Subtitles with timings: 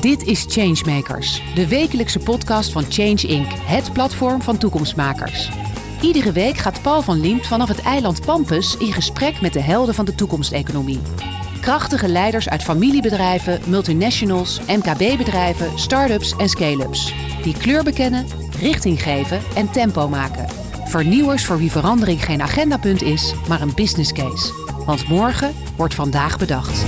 [0.00, 5.50] Dit is Changemakers, de wekelijkse podcast van Change Inc., het platform van toekomstmakers.
[6.00, 9.94] Iedere week gaat Paul van Liemt vanaf het eiland Pampus in gesprek met de helden
[9.94, 11.00] van de toekomsteconomie.
[11.60, 17.14] Krachtige leiders uit familiebedrijven, multinationals, MKB-bedrijven, start-ups en scale-ups.
[17.42, 18.26] Die kleur bekennen,
[18.60, 20.48] richting geven en tempo maken.
[20.84, 24.52] Vernieuwers voor wie verandering geen agendapunt is, maar een business case.
[24.86, 26.84] Want morgen wordt vandaag bedacht.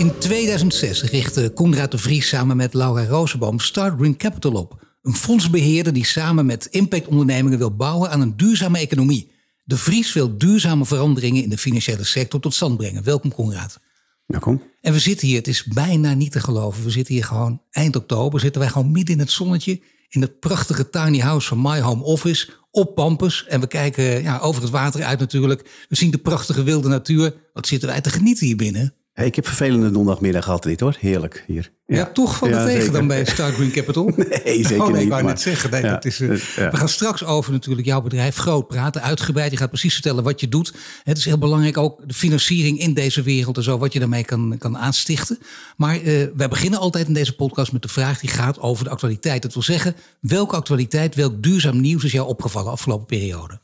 [0.00, 4.84] In 2006 richtte Koenraad de Vries samen met Laura Rosenboom Start Green Capital op.
[5.02, 9.30] Een fondsbeheerder die samen met impactondernemingen wil bouwen aan een duurzame economie.
[9.64, 13.04] De Vries wil duurzame veranderingen in de financiële sector tot stand brengen.
[13.04, 13.80] Welkom Koenraad.
[14.26, 14.62] Welkom.
[14.80, 16.84] En we zitten hier, het is bijna niet te geloven.
[16.84, 19.80] We zitten hier gewoon eind oktober, zitten wij gewoon midden in het zonnetje.
[20.08, 23.46] In het prachtige tiny house van My Home Office op Pampus.
[23.46, 25.86] En we kijken ja, over het water uit natuurlijk.
[25.88, 27.34] We zien de prachtige wilde natuur.
[27.52, 28.94] Wat zitten wij te genieten hier binnen?
[29.12, 30.96] Hey, ik heb vervelende donderdagmiddag gehad dit hoor.
[30.98, 31.72] Heerlijk hier.
[31.86, 32.92] Ja, toch van de Ja, tegen zeker.
[32.98, 34.04] dan bij Start Green Capital?
[34.16, 36.28] Nee, zeker oh, nee, niet, Ik wou maar- net zeggen, nee, Ja, dat is, eh,
[36.28, 39.50] dus, we gaan straks over natuurlijk jouw bedrijf groot praten, uitgebreid.
[39.50, 40.72] Je gaat precies vertellen wat je doet.
[41.02, 44.24] Het is heel belangrijk ook de financiering in deze wereld en zo, wat je daarmee
[44.24, 45.38] kan, kan aanstichten.
[45.76, 48.90] Maar eh, wij beginnen altijd in deze podcast met de vraag die gaat over de
[48.90, 49.42] actualiteit.
[49.42, 53.60] Dat wil zeggen, welke actualiteit, welk duurzaam nieuws is jou opgevallen afgelopen periode?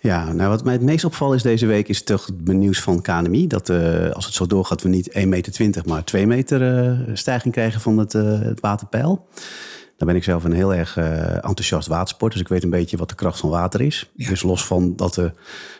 [0.00, 3.02] Ja, nou wat mij het meest opvalt is deze week is toch het nieuws van
[3.02, 3.46] KNMI.
[3.46, 7.54] Dat eh, als het zo doorgaat we niet 1,20 meter, maar 2 meter eh, stijging
[7.54, 9.26] krijgen van het, eh, het waterpeil.
[9.96, 12.32] Dan ben ik zelf een heel erg enthousiast watersport.
[12.32, 14.10] Dus ik weet een beetje wat de kracht van water is.
[14.16, 14.28] Ja.
[14.28, 15.34] Dus los van dat er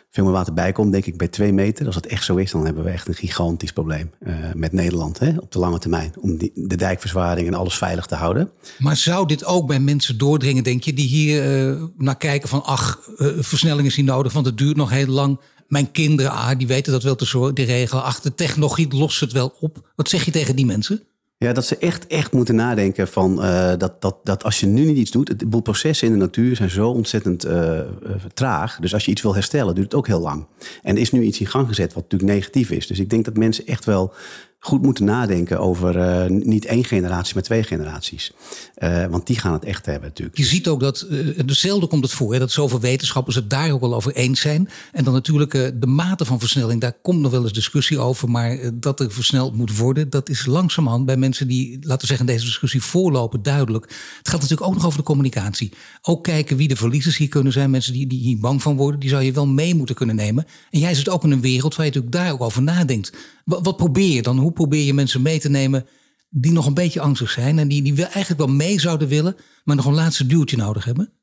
[0.09, 1.85] veel meer water bij komt, denk ik bij 2 meter.
[1.85, 5.19] Als het echt zo is, dan hebben we echt een gigantisch probleem eh, met Nederland
[5.19, 6.13] hè, op de lange termijn.
[6.19, 8.51] Om die, de dijkverzwaring en alles veilig te houden.
[8.77, 12.63] Maar zou dit ook bij mensen doordringen, denk je, die hier eh, naar kijken van
[12.63, 15.39] ach, eh, versnelling is niet nodig, want het duurt nog heel lang.
[15.67, 18.03] Mijn kinderen, ah, die weten dat wel te zorgen, die regelen.
[18.03, 19.91] Ach, de technologie lost het wel op.
[19.95, 21.03] Wat zeg je tegen die mensen?
[21.45, 24.85] Ja, dat ze echt, echt moeten nadenken van eh, dat, dat, dat als je nu
[24.85, 27.85] niet iets doet, het boel processen in de natuur zijn zo ontzettend eh, eh,
[28.33, 28.77] traag.
[28.79, 30.45] Dus als je iets wil herstellen, duurt het ook heel lang.
[30.81, 32.87] En er is nu iets in gang gezet wat natuurlijk negatief is.
[32.87, 34.13] Dus ik denk dat mensen echt wel
[34.59, 38.31] goed moeten nadenken over eh, niet één generatie, maar twee generaties.
[38.75, 40.37] Eh, want die gaan het echt hebben natuurlijk.
[40.37, 43.71] Je ziet ook dat, eh dezelfde komt het voor, hè, dat zoveel wetenschappers het daar
[43.71, 44.69] ook wel over eens zijn.
[44.91, 48.29] En dan natuurlijk de mate van versnelling, daar komt nog wel eens discussie over.
[48.29, 52.25] Maar dat er versneld moet worden, dat is langzamerhand bij mensen die, laten we zeggen,
[52.25, 53.85] deze discussie voorlopen duidelijk.
[54.17, 55.71] Het gaat natuurlijk ook nog over de communicatie.
[56.01, 57.69] Ook kijken wie de verliezers hier kunnen zijn.
[57.69, 60.45] Mensen die, die hier bang van worden, die zou je wel mee moeten kunnen nemen.
[60.69, 63.11] En jij zit ook in een wereld waar je natuurlijk daar ook over nadenkt.
[63.49, 64.37] Wat, wat probeer je dan?
[64.37, 65.85] Hoe probeer je mensen mee te nemen
[66.29, 69.35] die nog een beetje angstig zijn en die, die wel eigenlijk wel mee zouden willen,
[69.63, 71.13] maar nog een laatste duwtje nodig hebben?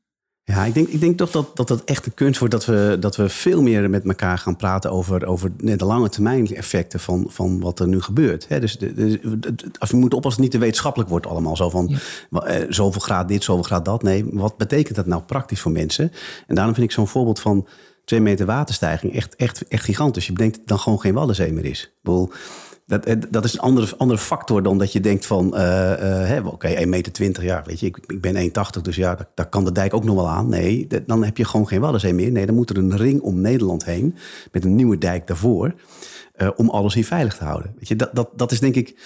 [0.44, 2.96] Ja, ik denk, ik denk toch dat, dat het echt een kunst wordt dat we,
[3.00, 7.26] dat we veel meer met elkaar gaan praten over, over de lange termijn effecten van,
[7.28, 8.48] van wat er nu gebeurt.
[8.48, 11.56] Dus de, de, de- als we moeten oppassen dat het niet te wetenschappelijk wordt allemaal.
[11.56, 11.98] Zo van
[12.30, 14.02] eh, zoveel graad dit, zoveel graad dat.
[14.02, 16.12] Nee, wat betekent dat nou praktisch voor mensen?
[16.46, 17.66] En daarom vind ik zo'n voorbeeld van
[18.06, 20.26] twee meter waterstijging echt, echt, echt gigantisch.
[20.26, 21.92] Je bedenkt dat dan gewoon geen Waddenzee meer is.
[22.86, 25.56] Dat, eh, dat is een andere, andere factor dan dat je denkt van...
[25.56, 29.64] hè, oké, 1,20 meter, ja, weet je, ik, ik ben 1,80, dus ja, daar kan
[29.64, 30.48] de dijk ook nog wel aan.
[30.48, 32.30] Nee, dat- dan heb je gewoon geen Waddenzee meer.
[32.30, 34.14] Nee, dan moet er een ring om Nederland heen...
[34.52, 35.74] met een nieuwe dijk daarvoor...
[36.56, 37.72] om alles hier veilig te houden.
[37.78, 38.96] Weet je, dat, dat, dat is denk ik...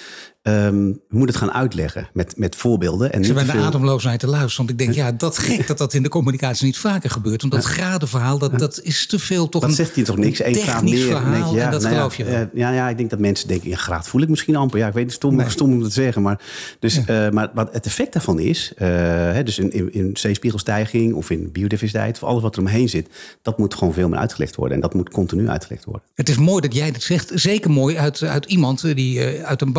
[0.43, 3.13] ehm, we moeten het gaan uitleggen met, met voorbeelden.
[3.13, 4.57] En Ik bij te de veel- ademloosheid te luisteren.
[4.67, 7.41] Want ik denk, ja, dat gek dat dat in de communicatie niet vaker gebeurt.
[7.41, 10.41] Want dat gradenverhaal, dat, dat is te veel toch Dat een zegt hij toch niks?
[10.41, 10.93] een Eén graad meer.
[10.95, 11.55] Denk verhaal.
[11.55, 12.35] je, en dat nou ja, geloof je wel.
[12.35, 14.79] eh, Ja, ja, ik denk dat mensen denken, een graad voel ik misschien amper.
[14.79, 16.23] Ja, ik weet het stom, stom om te zeggen.
[16.23, 16.41] Maar,
[16.79, 18.89] dus, eh, maar wat het effect daarvan is, eh,
[19.33, 23.09] hè, dus in, in, in zeespiegelstijging of in biodiversiteit, of alles wat er omheen zit,
[23.43, 24.75] dat moet gewoon veel meer uitgelegd worden.
[24.75, 26.03] En dat moet continu uitgelegd worden.
[26.15, 27.31] Het is mooi dat jij dit zegt.
[27.35, 29.73] Zeker mooi uit, uit iemand die uit een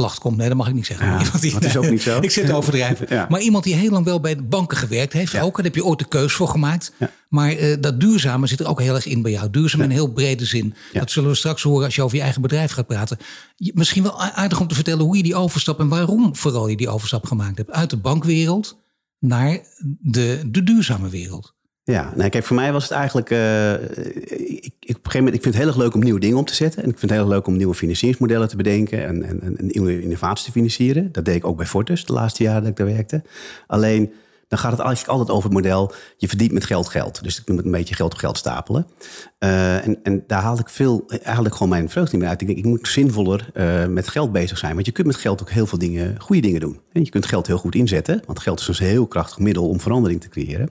[0.00, 0.36] bankiersgeslacht komt.
[0.36, 1.06] Nee, dat mag ik niet zeggen.
[1.06, 2.18] Ja, die, dat is ook niet zo.
[2.20, 3.06] ik zit te overdrijven.
[3.08, 3.26] Ja.
[3.28, 5.56] Maar iemand die heel lang wel bij de banken gewerkt heeft ook.
[5.56, 6.92] Daar heb je ooit de keus voor gemaakt.
[6.96, 7.10] Ja.
[7.28, 9.50] Maar eh, dat duurzame zit er ook heel erg in bij jou.
[9.50, 10.74] Duurzaam in een heel brede zin.
[10.92, 11.00] Ja.
[11.00, 13.18] Dat zullen we straks horen als je over je eigen bedrijf gaat praten.
[13.56, 16.76] Je- misschien wel aardig om te vertellen hoe je die overstap en waarom vooral je
[16.76, 17.70] die overstap gemaakt hebt.
[17.70, 18.78] Uit de bankwereld
[19.18, 19.60] naar
[20.00, 21.54] de, de duurzame wereld.
[21.84, 23.30] Ja, nou kijk, voor mij was het eigenlijk.
[23.30, 26.20] eh, ik, ik, op een gegeven moment, ik vind het heel erg leuk om nieuwe
[26.20, 26.82] dingen om te zetten.
[26.82, 30.02] En ik vind het heel leuk om nieuwe financieringsmodellen te bedenken en, en, en nieuwe
[30.02, 31.12] innovaties te financieren.
[31.12, 33.22] Dat deed ik ook bij Fortis de laatste jaren dat ik daar werkte.
[33.66, 34.12] Alleen
[34.50, 35.92] dan gaat het eigenlijk altijd over het model.
[36.16, 37.22] Je verdient met geld geld.
[37.22, 38.86] Dus ik noem het een beetje geld op geld stapelen.
[39.38, 42.40] Eh, en, en daar haal ik veel, eigenlijk gewoon mijn vreugde niet meer uit.
[42.40, 44.74] Ik denk, ik moet zinvoller eh, met geld bezig zijn.
[44.74, 46.80] Want je kunt met geld ook heel veel dingen, goede dingen doen.
[46.92, 48.22] En je kunt geld heel goed inzetten.
[48.26, 50.70] Want geld is een heel krachtig middel om verandering te creëren.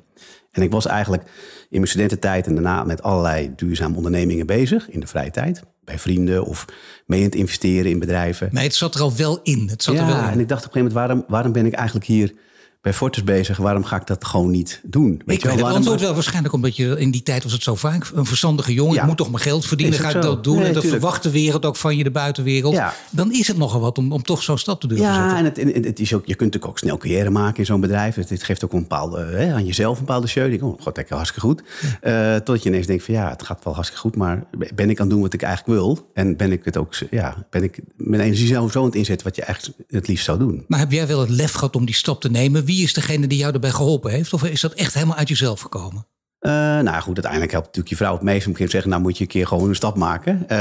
[0.51, 1.23] En ik was eigenlijk
[1.69, 5.63] in mijn studententijd en daarna met allerlei duurzame ondernemingen bezig in de vrije tijd.
[5.83, 6.65] bij vrienden of
[7.05, 8.49] mee in het investeren in bedrijven.
[8.51, 9.67] Nee, het zat er al wel in.
[9.69, 10.29] Het zat ja, er wel in.
[10.29, 12.33] en ik dacht op een gegeven moment, waarom, waarom ben ik eigenlijk hier
[12.81, 13.57] bij Fortis bezig.
[13.57, 15.21] Waarom ga ik dat gewoon niet doen?
[15.25, 17.75] Weet ik weet het antwoord wel waarschijnlijk omdat je in die tijd was het zo
[17.75, 18.11] vaak.
[18.13, 19.01] Een verstandige jongen, ja.
[19.01, 20.63] ik moet toch mijn geld verdienen, ga ik dat doen.
[20.63, 22.73] en dat verwacht de wereld ook van je, de buitenwereld.
[22.73, 22.93] Ja.
[23.11, 25.31] Dan is het nogal wat om, om toch zo'n stap te durven ja, zetten.
[25.31, 27.65] Ja, en, het, en het, is ook, je kunt natuurlijk ook snel carrière maken in
[27.65, 28.15] zo'n bedrijf.
[28.15, 30.53] Het, geeft ook een bepaalde, hè, aan jezelf een bepaalde show.
[30.53, 31.63] Ik, oh, god, dat hartstikke goed.
[32.03, 34.15] Uh, tot je ineens denkt van ja, het gaat wel hartstikke goed.
[34.15, 34.43] Maar
[34.75, 36.09] ben ik aan het doen wat ik eigenlijk wil?
[36.13, 39.27] En ben ik het ook, ja, ben ik mijn energie zo, zo aan het inzetten
[39.27, 40.65] wat je eigenlijk het liefst zou doen?
[40.67, 42.65] Maar heb jij wel het lef gehad om die stap te nemen?
[42.69, 44.33] Wie is degene die jou erbij geholpen heeft?
[44.33, 46.05] Of is dat echt helemaal uit jezelf gekomen?
[46.41, 48.89] Uh, nou goed, uiteindelijk helpt natuurlijk je vrouw het meest om te zeggen...
[48.89, 50.45] nou moet je een keer gewoon een stap maken.
[50.47, 50.57] Uh,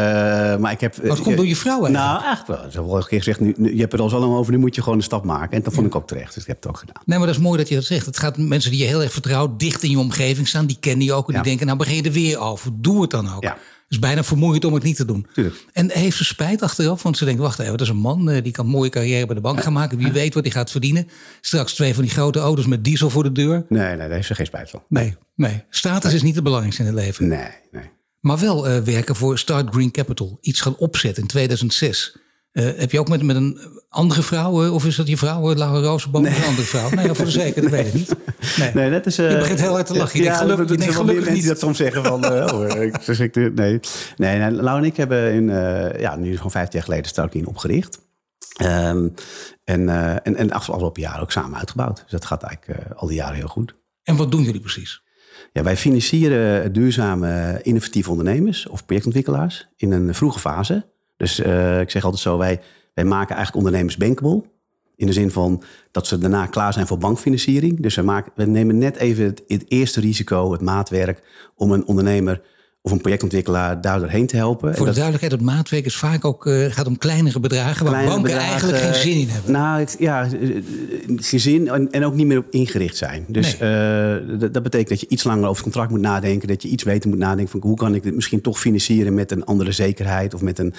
[0.57, 2.05] maar ik heb, Wat komt door je vrouw eigenlijk?
[2.05, 2.71] Nou, eigenlijk wel.
[2.71, 4.53] Ze hebben wel een keer gezegd, nu, nu, je hebt het al zo lang over...
[4.53, 5.57] nu moet je gewoon een stap maken.
[5.57, 7.03] En dat vond ik ook terecht, dus ik heb het ook gedaan.
[7.05, 8.07] Nee, maar dat is mooi dat je dat zegt.
[8.07, 9.61] Het gaat mensen die je heel erg vertrouwt...
[9.61, 11.29] dicht in je omgeving staan, die kennen je ook...
[11.29, 12.71] en die denken, nou begin je er weer over.
[12.75, 13.43] Doe het dan ook.
[13.43, 13.57] Ja.
[13.89, 15.27] Het is bijna vermoeiend om het niet te doen.
[15.33, 15.65] Tuurlijk.
[15.73, 17.03] En heeft ze spijt achteraf?
[17.03, 18.41] Want ze denkt, wacht even, dat is een man...
[18.43, 19.99] die kan een mooie carrière bij de bank gaan maken.
[19.99, 21.09] Wie weet wat hij gaat verdienen.
[21.41, 23.67] Straks twee van die grote auto's met diesel voor de deur.
[23.69, 24.83] Nee, nee daar heeft ze geen spijt van.
[24.89, 25.65] Nee, nee.
[25.71, 27.29] Status is niet het belangrijkste in het leven.
[27.29, 27.91] Nee, nee.
[28.21, 30.39] Maar wel uh, werken voor Start Green Capital.
[30.41, 32.17] Iets gaan opzetten in 2006.
[32.53, 33.59] Uh, heb je ook met, met een
[33.89, 36.37] andere vrouw, uh, of is dat je vrouw, uh, Laura Rozenboom, nee.
[36.37, 36.91] een andere vrouw?
[36.91, 38.15] Nee, voor de zeker, dat weet ik niet.
[38.59, 39.17] Nee, nee dat is...
[39.17, 40.19] je begint heel hard te lachen.
[40.19, 41.47] Je ja, denkt, gelukkig, dat, dat denkt, mensen niet.
[41.47, 42.27] dat soms zeggen van...
[42.27, 43.53] oh, ik, dus ik, nee.
[43.55, 43.81] nee,
[44.17, 45.49] nee, Laura en ik hebben in,
[46.01, 47.99] ja, nu gewoon vijf jaar geleden Start Green opgericht.
[48.63, 49.15] Um,
[49.65, 49.89] en,
[50.23, 51.97] en, en afgelopen jaar ook samen uitgebouwd.
[51.97, 53.75] Dus dat gaat eigenlijk al die jaren heel goed.
[54.03, 55.03] En wat doen jullie precies?
[55.53, 60.97] Ja, wij financieren duurzame innovatieve ondernemers of projectontwikkelaars in een vroege fase.
[61.19, 62.61] Dus uh, ik zeg altijd zo, wij,
[62.95, 64.43] wij maken eigenlijk ondernemers bankable.
[64.97, 67.81] In de zin van dat ze daarna klaar zijn voor bankfinanciering.
[67.81, 71.23] Dus we, maken, we nemen net even het eerste risico, het maatwerk,
[71.55, 72.43] om een ondernemer
[72.89, 74.75] of een projectontwikkelaar daar doorheen te helpen.
[74.75, 78.23] Voor de duidelijkheid, het maatwerk is vaak ook uh, gaat om kleinere bedragen waar banken
[78.23, 79.53] bedragen, eigenlijk geen zin in hebben.
[79.53, 80.29] Nou, het, ja,
[81.17, 83.25] geen zin en, en, ook niet meer op ingericht zijn.
[83.29, 84.21] Dus nee.
[84.31, 86.69] uh, dat, dat, betekent dat je iets langer over het contract moet nadenken, dat je
[86.69, 89.73] iets beter moet nadenken van hoe kan ik dit misschien toch financieren met een andere
[89.73, 90.75] zekerheid of met een,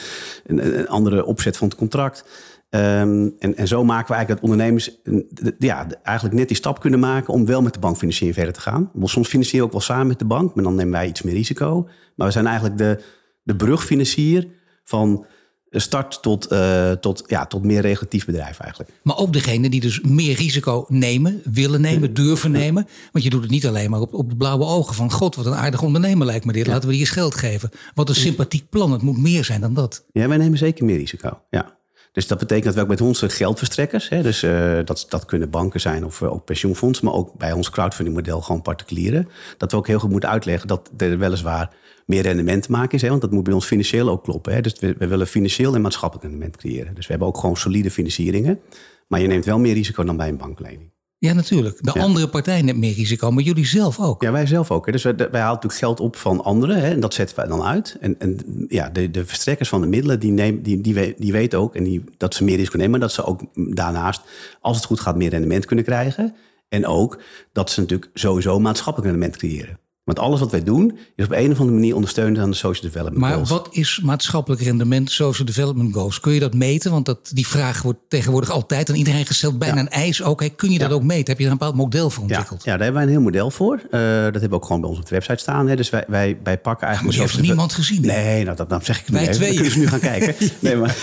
[0.46, 2.24] een, een andere opzet van het contract.
[2.72, 5.00] Um, en, en zo maken we eigenlijk dat ondernemers
[5.60, 8.92] ja, eigenlijk net die stap kunnen maken om wel met de bankfinanciering verder te gaan.
[9.04, 11.34] Soms financieren we ook wel samen met de bank, maar dan nemen wij iets meer
[11.34, 11.88] risico.
[12.16, 13.04] Maar we zijn eigenlijk de,
[13.44, 14.48] de brugfinancier
[14.84, 15.26] van
[15.70, 18.92] start tot, uh, tot, ja, tot meer regulatief bedrijf eigenlijk.
[19.04, 22.88] Maar ook degene die dus meer risico nemen, willen nemen, durven nemen.
[23.12, 25.12] Want je doet het niet alleen maar op, op de blauwe ogen van...
[25.12, 27.70] god, wat een aardig ondernemer lijkt me dit, laten we die eens geld geven.
[27.94, 30.06] Wat een sympathiek plan, het moet meer zijn dan dat.
[30.12, 31.78] Ja, wij nemen zeker meer risico, ja.
[32.12, 35.50] Dus dat betekent dat we ook met onze geldverstrekkers, hè, dus uh, dat, dat kunnen
[35.50, 39.72] banken zijn of uh, ook pensioenfondsen, maar ook bij ons crowdfunding model gewoon particulieren, dat
[39.72, 41.76] we ook heel goed moeten uitleggen dat er weliswaar
[42.06, 44.54] meer rendement te maken is, hè, want dat moet bij ons financieel ook kloppen.
[44.54, 44.62] Hè.
[44.62, 46.96] Dus we, we willen financieel en maatschappelijk rendement creëren.
[46.96, 48.60] Dus we hebben ook gewoon solide financieringen,
[49.08, 50.92] maar je neemt wel meer risico dan bij een banklening.
[51.20, 51.78] Ja, natuurlijk.
[51.84, 52.02] De ja.
[52.02, 54.22] andere partij neemt meer risico, maar jullie zelf ook.
[54.22, 54.86] Ja, wij zelf ook.
[54.86, 54.92] Hè.
[54.92, 57.64] Dus wij, wij halen natuurlijk geld op van anderen hè, en dat zetten wij dan
[57.64, 57.98] uit.
[58.00, 58.38] En, en
[58.68, 61.84] ja, de, de verstrekkers van de middelen, die, neem, die, die, die weten ook en
[61.84, 64.22] die, dat ze meer risico nemen, maar dat ze ook daarnaast,
[64.62, 66.36] als het goed gaat, meer rendement kunnen krijgen.
[66.70, 67.22] En ook
[67.52, 69.80] dat ze natuurlijk sowieso maatschappelijk rendement creëren.
[70.10, 72.84] Want alles wat wij doen is op een of andere manier ondersteunend aan de social
[72.84, 73.50] development maar goals.
[73.50, 76.20] Maar wat is maatschappelijk rendement, social development goals?
[76.20, 76.92] Kun je dat meten?
[76.92, 79.82] Want dat, die vraag wordt tegenwoordig altijd aan iedereen gesteld, bijna ja.
[79.82, 80.40] een eis ook.
[80.40, 81.28] Hey, kun je dat ook meten?
[81.28, 82.64] Heb je daar een bepaald model voor ontwikkeld?
[82.64, 83.76] Ja, ja daar hebben wij een heel model voor.
[83.76, 85.68] Uh, dat hebben we ook gewoon bij ons op de website staan.
[85.68, 85.76] Hè.
[85.76, 87.18] Dus wij, wij, wij pakken eigenlijk...
[87.18, 88.02] Maar die heeft niemand gezien.
[88.02, 89.34] Nee, nou, dat, dan zeg ik het wij niet.
[89.34, 89.54] Twee.
[89.54, 90.36] Kunnen ze nu gaan kijken.
[90.60, 90.98] nee, maar,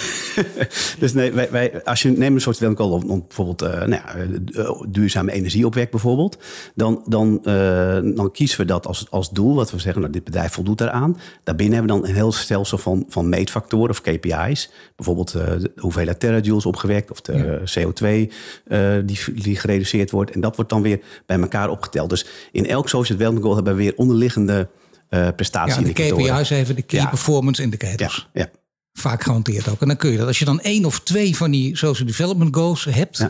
[0.98, 3.90] dus nee, wij, wij, als je neemt een soort development goal, om bijvoorbeeld uh, nou
[3.90, 6.38] ja, duurzame energieopwek bijvoorbeeld,
[6.74, 10.24] dan, dan, uh, dan kiezen we dat als, als doel, wat we zeggen, nou, dit
[10.24, 11.18] bedrijf voldoet daaraan.
[11.44, 14.70] Daarbinnen hebben we dan een heel stelsel van, van meetfactoren of KPI's.
[14.96, 17.80] Bijvoorbeeld uh, de hoeveelheid terajoules opgewekt of de ja.
[17.80, 18.32] CO2
[18.66, 20.30] uh, die, die gereduceerd wordt.
[20.30, 22.10] En dat wordt dan weer bij elkaar opgeteld.
[22.10, 24.68] Dus in elk social development goal hebben we weer onderliggende
[25.10, 25.86] uh, prestatie.
[25.86, 27.06] Ja, de KPI's even de key ja.
[27.06, 28.28] performance indicators.
[28.32, 28.50] Ja, ja.
[28.92, 29.80] Vaak gehanteerd ook.
[29.80, 30.26] En dan kun je dat.
[30.26, 33.26] Als je dan één of twee van die social development goals hebt,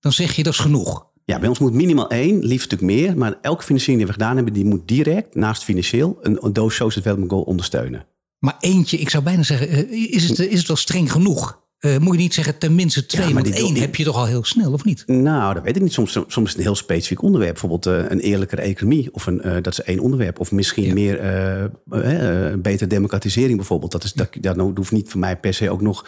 [0.00, 1.06] dan zeg je dat is genoeg.
[1.30, 3.18] Ja, bij ons moet minimaal één, liefst natuurlijk meer.
[3.18, 6.74] Maar elke financiering die we gedaan hebben, die moet direct naast financieel een, een doos
[6.74, 8.06] social development goal ondersteunen.
[8.38, 11.67] Maar eentje, ik zou bijna zeggen, is het, is het wel streng genoeg?
[11.80, 14.44] Uh, moet je niet zeggen tenminste twee, ja, want één heb je toch al heel
[14.44, 15.02] snel, of niet?
[15.06, 15.92] Nou, dat weet ik niet.
[15.92, 17.52] Soms, soms is het een heel specifiek onderwerp.
[17.52, 20.40] Bijvoorbeeld uh, een eerlijkere economie, of een, uh, dat is één onderwerp.
[20.40, 20.92] Of misschien ja.
[20.94, 23.92] meer betere democratisering bijvoorbeeld.
[23.92, 26.06] Dat is, dat, dat hoeft niet voor mij per se ook nog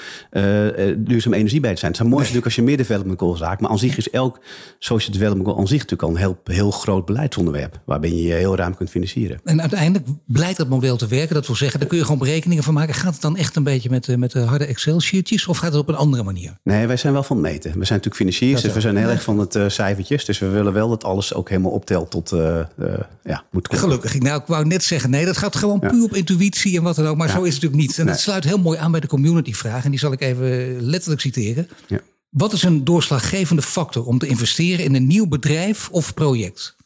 [0.96, 1.90] duurzame energie bij te zijn.
[1.90, 2.32] Het zou mooi nee.
[2.32, 3.60] natuurlijk als je meer development goals raakt.
[3.60, 4.40] Maar aan zich is elk
[4.78, 7.80] social development goal aan zich natuurlijk al een heel, heel groot beleidsonderwerp.
[7.84, 9.40] Waarbij je je heel ruim kunt financieren.
[9.44, 11.34] En uiteindelijk blijkt dat model te werken.
[11.34, 12.94] Dat wil zeggen, daar kun je gewoon berekeningen van maken.
[12.94, 15.46] Gaat het dan echt een beetje met, met de harde Excel-sheetjes?
[15.46, 16.58] Of gaat het op een andere manier?
[16.62, 17.70] Nee, wij zijn wel van het meten.
[17.70, 20.24] We zijn natuurlijk financiers, dus we zijn heel erg van het uh, cijfertjes.
[20.24, 22.92] Dus we willen wel dat alles ook helemaal optelt tot, uh, uh,
[23.24, 23.84] ja, moet komen.
[23.84, 24.18] Gelukkig.
[24.18, 25.88] Nou, ik wou net zeggen, nee, dat gaat gewoon ja.
[25.88, 27.16] puur op intuïtie en wat dan ook.
[27.16, 27.34] Maar ja.
[27.34, 27.98] zo is het natuurlijk niet.
[27.98, 28.14] En nee.
[28.14, 29.84] dat sluit heel mooi aan bij de community-vraag.
[29.84, 31.68] En die zal ik even letterlijk citeren.
[31.86, 32.00] Ja.
[32.30, 36.76] Wat is een doorslaggevende factor om te investeren in een nieuw bedrijf of project?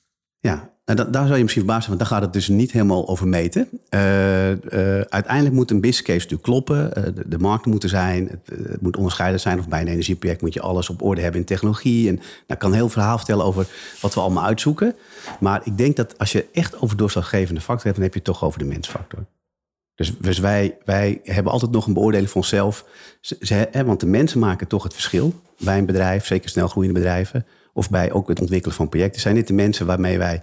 [0.40, 3.08] Ja, nou, daar zou je misschien verbaasd zijn, want daar gaat het dus niet helemaal
[3.08, 3.68] over meten.
[3.90, 4.56] Uh, uh,
[5.00, 6.90] uiteindelijk moet een business case natuurlijk kloppen.
[6.98, 8.28] Uh, de, markten moeten zijn.
[8.30, 9.58] Het, het, moet onderscheiden zijn.
[9.58, 12.08] Of bij een energieproject moet je alles op orde hebben in technologie.
[12.08, 13.66] En nou, kan een heel verhaal vertellen over
[14.00, 14.94] wat we allemaal uitzoeken.
[15.40, 18.28] Maar ik denk dat als je echt over doorslaggevende factor hebt, dan heb je het
[18.28, 19.24] toch over de mensfactor.
[19.94, 22.84] Dus, dus wij, wij hebben altijd nog een beoordeling van onszelf.
[23.20, 27.00] Ze, hè, want de mensen maken toch het verschil bij een bedrijf, zeker snel groeiende
[27.00, 29.20] bedrijven of bij ook het ontwikkelen van projecten.
[29.20, 30.42] Zijn dit de mensen waarmee wij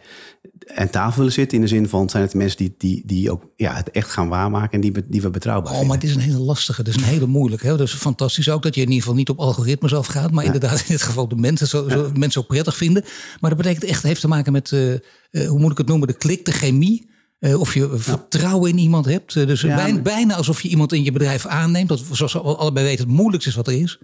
[0.76, 1.58] aan tafel willen zitten?
[1.58, 4.10] In de zin van, zijn het de mensen die, die, die ook ja, het echt
[4.10, 6.90] gaan waarmaken en die, die we betrouwbaar Oh, maar het is een hele lastige, het
[6.90, 7.68] is een hele moeilijke.
[7.68, 7.78] Hè?
[7.78, 10.32] Dus fantastisch ook dat je in ieder geval niet op algoritmes afgaat.
[10.32, 10.54] Maar ja.
[10.54, 12.12] inderdaad in dit geval de mensen zo, zo ja.
[12.14, 13.04] mensen ook prettig vinden.
[13.40, 15.00] Maar dat betekent echt, heeft te maken met, uh, uh,
[15.48, 17.10] hoe moet ik het noemen, de klik, de chemie.
[17.40, 19.34] Uh, of je vertrouwen in iemand hebt.
[19.34, 21.90] dus bijna, bijna, alsof je iemand in je bedrijf aanneemt.
[21.90, 24.00] Dat, zoals we allebei weten, het moeilijkste is wat er is.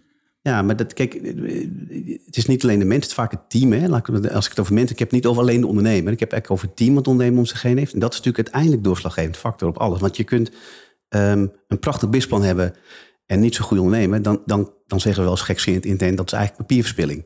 [0.48, 1.14] Ja, maar dat, kijk,
[2.26, 3.72] het is niet alleen de mens, het is vaak het team.
[3.72, 3.90] Hè?
[4.34, 6.12] Als ik het over mensen, ik heb het niet over alleen de ondernemer.
[6.14, 7.94] Ik heb eigenlijk over het team wat ondernemer om zich heen heeft.
[7.94, 10.00] En dat is natuurlijk uiteindelijk doorslaggevend factor op alles.
[10.00, 10.52] Want je kunt
[11.10, 12.74] um, een prachtig businessplan hebben
[13.26, 14.22] en niet zo goed ondernemen.
[14.22, 17.26] Dan, dan, dan zeggen we wel eens gekscherend intern, dat is eigenlijk papierverspilling.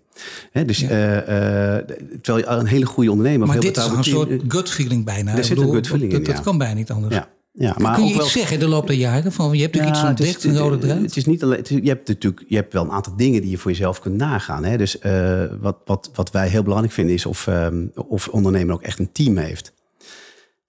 [0.52, 0.66] Hè?
[0.66, 0.90] Dus, ja.
[0.90, 1.86] uh, uh,
[2.22, 3.48] terwijl je een hele goede ondernemer...
[3.48, 5.38] Maar dit is een soort gut feeling bijna.
[5.38, 6.42] Er zit een gut feeling dat, in, dat ja.
[6.42, 7.16] kan bijna niet anders.
[7.16, 7.30] Ja.
[7.54, 9.32] Ja, maar Kun je ook wel, iets zeggen de loop der jaren?
[9.32, 11.02] Van, je hebt natuurlijk ja, iets ontdekt, een rode draad?
[11.02, 13.42] Het is niet alleen, het is, je, hebt natuurlijk, je hebt wel een aantal dingen
[13.42, 14.64] die je voor jezelf kunt nagaan.
[14.64, 14.78] Hè?
[14.78, 18.82] Dus uh, wat, wat, wat wij heel belangrijk vinden is of, um, of ondernemer ook
[18.82, 19.74] echt een team heeft.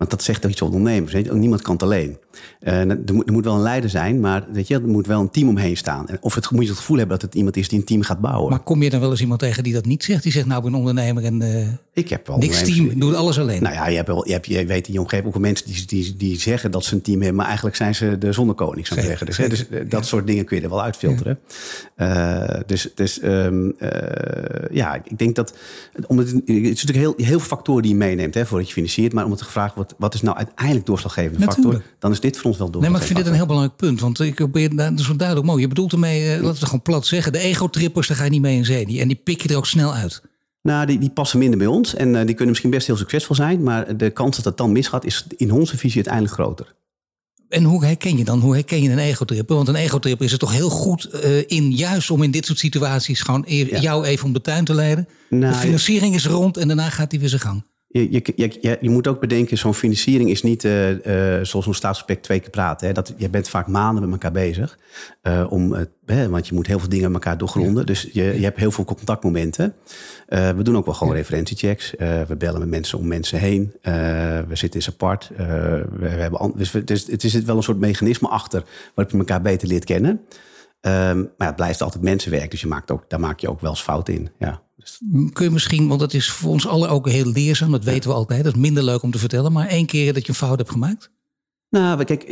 [0.02, 1.12] Want dat zegt toch iets over ondernemers.
[1.12, 1.35] Weet je?
[1.35, 2.18] Niemand kan het alleen.
[2.61, 5.21] Uh, er, moet, er moet wel een leider zijn, maar weet je, er moet wel
[5.21, 6.06] een team omheen staan.
[6.21, 8.21] Of het, moet je het gevoel hebben dat het iemand is die een team gaat
[8.21, 8.50] bouwen.
[8.50, 10.23] Maar kom je dan wel eens iemand tegen die dat niet zegt?
[10.23, 13.16] Die zegt, nou, ik ben ondernemer en uh, ik heb wel niks team, ik doe
[13.16, 13.62] alles alleen.
[13.62, 15.87] Nou ja, je, hebt wel, je, hebt, je weet in je omgeving ook mensen die,
[15.87, 19.00] die, die zeggen dat ze een team hebben, maar eigenlijk zijn ze de zonnekoning, zou
[19.00, 19.26] ik zeggen.
[19.26, 20.02] Dus, hè, dus dat ja.
[20.02, 21.38] soort dingen kun je er wel uitfilteren.
[21.97, 22.62] Ja.
[22.66, 23.75] dus dus um,
[24.71, 25.54] ja, ik denk dat,
[26.06, 28.75] omdat het, het is natuurlijk heel, heel veel factoren die je meeneemt hè, voordat je
[28.75, 31.75] financiert, maar omdat er gevraagd wordt, wat is nou uiteindelijk doorslaggevende Natuurlijk.
[31.75, 33.76] factor, dan is dit voor ons wel Nee, maar ik vind dit een heel belangrijk
[33.76, 34.00] punt.
[34.00, 35.61] Want ik probeer, dat is duidelijk mooi.
[35.61, 38.40] Je bedoelt ermee, uh, laten we gewoon plat zeggen, de ego-trippers, daar ga je niet
[38.40, 38.87] mee in zee.
[38.87, 40.22] Die, en die pik je er ook snel uit.
[40.62, 41.94] Nou, die, die passen minder bij ons.
[41.94, 43.62] En uh, die kunnen misschien best heel succesvol zijn.
[43.62, 46.75] Maar de kans dat het dan misgaat, is in onze visie uiteindelijk groter.
[47.52, 48.40] En hoe herken je dan?
[48.40, 49.56] Hoe herken je een egotripper?
[49.56, 52.58] Want een egotripper is er toch heel goed uh, in, juist om in dit soort
[52.58, 53.80] situaties gewoon e ja.
[53.80, 55.08] jou even om de tuin te leiden.
[55.28, 57.64] Nou, de financiering is rond en daarna gaat hij weer zijn gang.
[57.92, 60.96] Je, je, je, je, moet ook bedenken, zo'n financiering is niet uh, uh,
[61.44, 62.87] zoals zo'n staatsproject twee keer praten.
[62.87, 62.92] Hè.
[62.92, 64.78] Dat, je bent vaak maanden met elkaar bezig.
[65.22, 65.75] Uh, om,
[66.06, 67.78] hè, want je moet heel veel dingen met elkaar doorgronden.
[67.78, 67.84] Ja.
[67.84, 69.75] Dus je, je hebt heel veel contactmomenten.
[70.28, 71.18] we doen ook wel gewoon ja.
[71.18, 71.94] referentiechecks.
[72.28, 73.72] we bellen met mensen om mensen heen.
[74.49, 75.30] we zitten eens apart.
[75.37, 79.20] We, we, hebben, dus, we, dus het is wel een soort mechanisme achter waarop je
[79.20, 80.20] elkaar beter leert kennen.
[80.86, 82.50] Um, maar het blijft altijd mensenwerk.
[82.50, 84.30] Dus je maakt ook, daar maak je ook wel eens fout in.
[84.38, 84.62] Ja.
[85.32, 88.16] Kun je misschien, want dat is voor ons allen ook heel leerzaam, dat weten we
[88.16, 88.44] altijd.
[88.44, 90.70] Dat is minder leuk om te vertellen, maar één keer dat je een fout hebt
[90.70, 91.10] gemaakt?
[91.68, 92.26] Nou, kijk,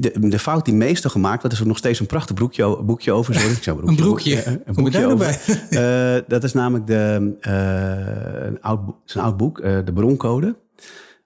[0.00, 3.12] de, de fout die meestal gemaakt wordt, is er nog steeds een prachtig broekje, boekje
[3.12, 3.34] over.
[3.34, 4.46] Sorry, ik een broekje.
[4.46, 5.40] Een broekje, een broekje over.
[6.16, 10.56] Uh, dat is namelijk de, uh, een, oud, een oud boek, uh, de broncode.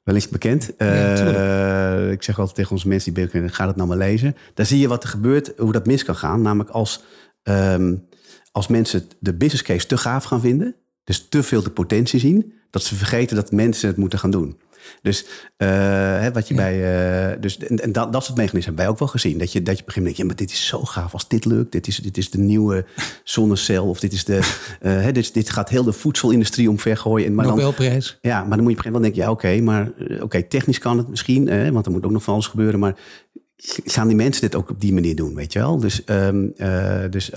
[0.04, 0.70] Wellicht bekend.
[0.78, 4.37] Ja, ik zeg altijd tegen onze mensen die binnen ga dat nou maar lezen.
[4.54, 6.42] Daar zie je wat er gebeurt, hoe dat mis kan gaan.
[6.42, 7.02] Namelijk als...
[7.42, 8.06] Um,
[8.54, 12.52] als mensen de business case te gaaf gaan vinden, dus te veel de potentie zien,
[12.70, 14.58] dat ze vergeten dat mensen het moeten gaan doen.
[15.02, 15.24] Dus
[15.58, 15.68] uh,
[16.20, 16.60] hè, wat je ja.
[16.60, 17.32] bij.
[17.32, 19.38] Uh, dus, en, en dat, dat soort mechanismen hebben wij ook wel gezien.
[19.38, 21.12] Dat je, dat je op een gegeven moment denkt, ja, maar dit is zo gaaf
[21.12, 21.72] als dit lukt.
[21.72, 22.84] Dit is, dit is de nieuwe
[23.24, 23.88] zonnecel.
[23.88, 24.34] Of dit is de.
[24.34, 24.42] Uh,
[24.80, 27.26] hè, dit, dit gaat heel de voedselindustrie omvergooien.
[27.26, 28.18] En, maar Nobelprijs.
[28.20, 30.12] Dan, ja, maar dan moet je op een gegeven moment denken, ja, oké, okay, maar
[30.14, 32.80] oké, okay, technisch kan het misschien, want er moet ook nog van alles gebeuren.
[32.80, 32.96] Maar
[33.84, 35.78] gaan die mensen dit ook op die manier doen, weet je wel?
[35.78, 36.52] Dus, um,
[37.10, 37.30] dus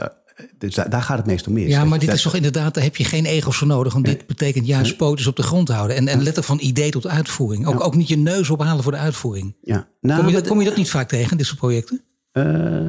[0.58, 1.68] dus daar gaat het meest om mis.
[1.68, 3.94] Ja, maar dit is toch inderdaad, daar heb je geen ego's voor nodig.
[3.94, 5.96] Want dit betekent juist pootjes op de grond houden.
[5.96, 7.68] En, en letter van idee tot uitvoering.
[7.68, 9.56] Ook, ook niet je neus ophalen voor de uitvoering.
[9.62, 9.88] Ja.
[10.02, 12.02] Nou, kom, je dat, kom je dat niet vaak tegen, dit soort projecten?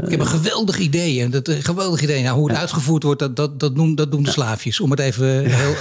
[0.05, 1.23] ik heb een geweldig idee.
[1.23, 2.23] En dat, een geweldig idee.
[2.23, 4.81] Nou, hoe het uitgevoerd wordt, dat, dat, dat, doen, dat doen de slaafjes.
[4.81, 5.75] Om het even heel...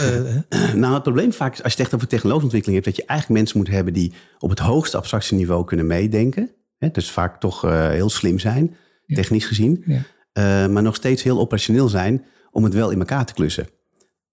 [0.76, 2.96] nou, het probleem vaak is, als je het echt over technologische ontwikkeling hebt...
[2.96, 6.50] dat je eigenlijk mensen moet hebben die op het hoogste abstractieniveau kunnen meedenken.
[6.78, 6.90] Hè?
[6.92, 8.76] Dus vaak toch heel slim zijn,
[9.08, 9.84] technisch gezien.
[9.86, 10.06] Ja.
[10.44, 13.68] Maar nog steeds heel operationeel zijn om het wel in elkaar te klussen.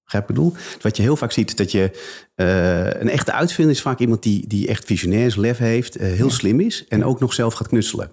[0.05, 0.53] Begrijp ik bedoel?
[0.81, 1.91] Wat je heel vaak ziet, is dat je
[2.37, 6.31] uh, een echte uitvinder is vaak iemand die, die echt visionair lef heeft, uh, heel
[6.31, 8.11] slim is en ook nog zelf gaat knutselen.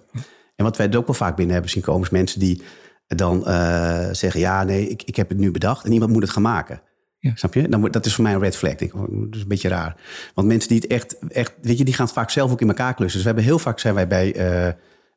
[0.56, 2.62] En wat wij er ook wel vaak binnen hebben zien komen, is mensen die
[3.06, 6.30] dan uh, zeggen: Ja, nee, ik, ik heb het nu bedacht en iemand moet het
[6.30, 6.82] gaan maken.
[7.18, 7.32] Ja.
[7.34, 7.68] Snap je?
[7.68, 8.72] Dan, dat is voor mij een red flag.
[8.72, 9.96] Ik, dat is een beetje raar.
[10.34, 12.68] Want mensen die het echt, echt, weet je, die gaan het vaak zelf ook in
[12.68, 13.22] elkaar klussen.
[13.22, 14.34] Dus we hebben heel vaak zijn wij bij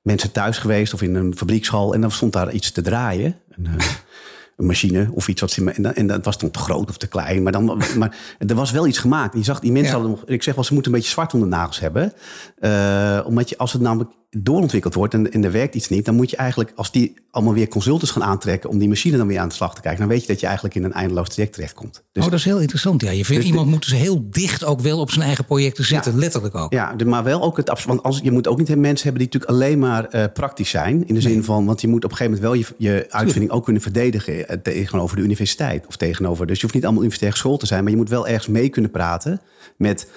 [0.05, 3.35] mensen thuis geweest of in een fabriekshal en dan stond daar iets te draaien.
[3.49, 3.67] Een,
[4.57, 5.71] een machine of iets wat ze.
[5.71, 7.43] En, en dat was dan te groot of te klein.
[7.43, 7.65] Maar, dan,
[7.99, 9.35] maar er was wel iets gemaakt.
[9.35, 10.23] Je zag die mensen hadden nog.
[10.25, 12.13] Ik zeg wel, ze moeten een beetje zwart onder de nagels hebben.
[12.59, 16.15] Uh, omdat je, als het namelijk doorontwikkeld wordt en, en er werkt iets niet, dan
[16.15, 19.39] moet je eigenlijk, als die allemaal weer consultants gaan aantrekken om die machine dan weer
[19.39, 21.53] aan de slag te kijken, dan weet je dat je eigenlijk in een eindeloos traject
[21.53, 22.03] terechtkomt.
[22.11, 23.01] Dus, oh, dat is heel interessant.
[23.01, 25.85] Ja, je vindt dus iemand moet dus heel dicht ook wel op zijn eigen projecten
[25.85, 26.73] zitten, letterlijk ook.
[26.73, 29.51] Ja, maar wel ook het Want als, je moet ook niet mensen hebben die natuurlijk
[29.51, 31.07] alleen maar uh, praktisch zijn.
[31.07, 33.51] In de zin van, want je moet op een gegeven moment wel je, je uitvinding
[33.51, 36.47] ook kunnen verdedigen eh, tegenover de universiteit of tegenover.
[36.47, 38.69] Dus je hoeft niet allemaal universitair school te zijn, maar je moet wel ergens mee
[38.69, 39.41] kunnen praten
[39.77, 40.07] met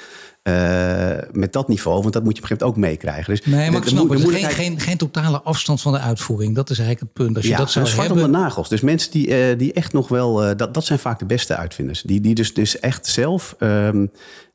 [0.49, 3.35] uh, met dat niveau, want dat moet je op een gegeven moment ook meekrijgen.
[3.35, 4.21] Dus nee, maar ik snap het.
[4.21, 6.55] Geen, geen, geen, totale afstand van de uitvoering.
[6.55, 7.37] Dat is eigenlijk het punt.
[7.37, 8.26] Als je dat zou zwart hebben...
[8.26, 8.69] om de nagels.
[8.69, 10.49] Dus mensen die, uh, die echt nog wel...
[10.49, 12.02] Uh, dat, dat zijn vaak de beste uitvinders.
[12.02, 14.11] Die, die dus, dus echt zelf um,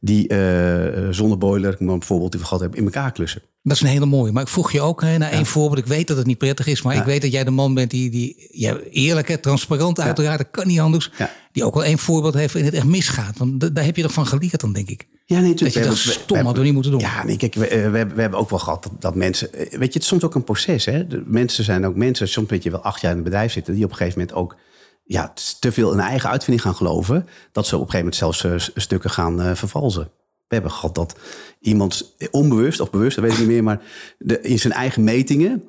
[0.05, 0.33] die
[1.10, 3.41] zonneboiler, bijvoorbeeld, die we gehad hebben, in elkaar klussen.
[3.63, 4.31] Dat is een hele mooie.
[4.31, 5.79] Maar ik vroeg je ook hè, naar één voorbeeld.
[5.79, 7.91] Ik weet dat het niet prettig is, maar ik weet dat jij de man bent
[7.91, 11.12] die, die ja, eerlijk, hè, transparant uiteraard, dat kan niet anders.
[11.51, 13.38] Die ook wel één voorbeeld heeft in het echt misgaat.
[13.38, 15.07] Want daar heb je toch van geleerd dan, denk ik.
[15.25, 15.74] Ja, nee, natuurlijk.
[15.74, 17.00] Dat je dat stom hadden we niet moeten doen.
[17.00, 19.53] Ja, nee, kijk, we, we, we, hebben ook wel gehad dat, dat, mensen...
[19.53, 21.07] Eh, weet je, het is soms ook een proces, hè.
[21.07, 23.74] De mensen zijn ook mensen, soms weet je wel acht jaar in het bedrijf zitten...
[23.74, 24.55] die op een gegeven moment ook
[25.03, 27.27] ja, te veel in eigen uitvinding gaan geloven...
[27.51, 30.10] dat ze op een gegeven moment zelfs uh, stukken gaan uh, vervalsen.
[30.48, 31.15] We hebben gehad dat
[31.60, 33.81] iemand onbewust of bewust, dat weet ik niet meer, maar
[34.17, 35.63] de, in zijn eigen metingen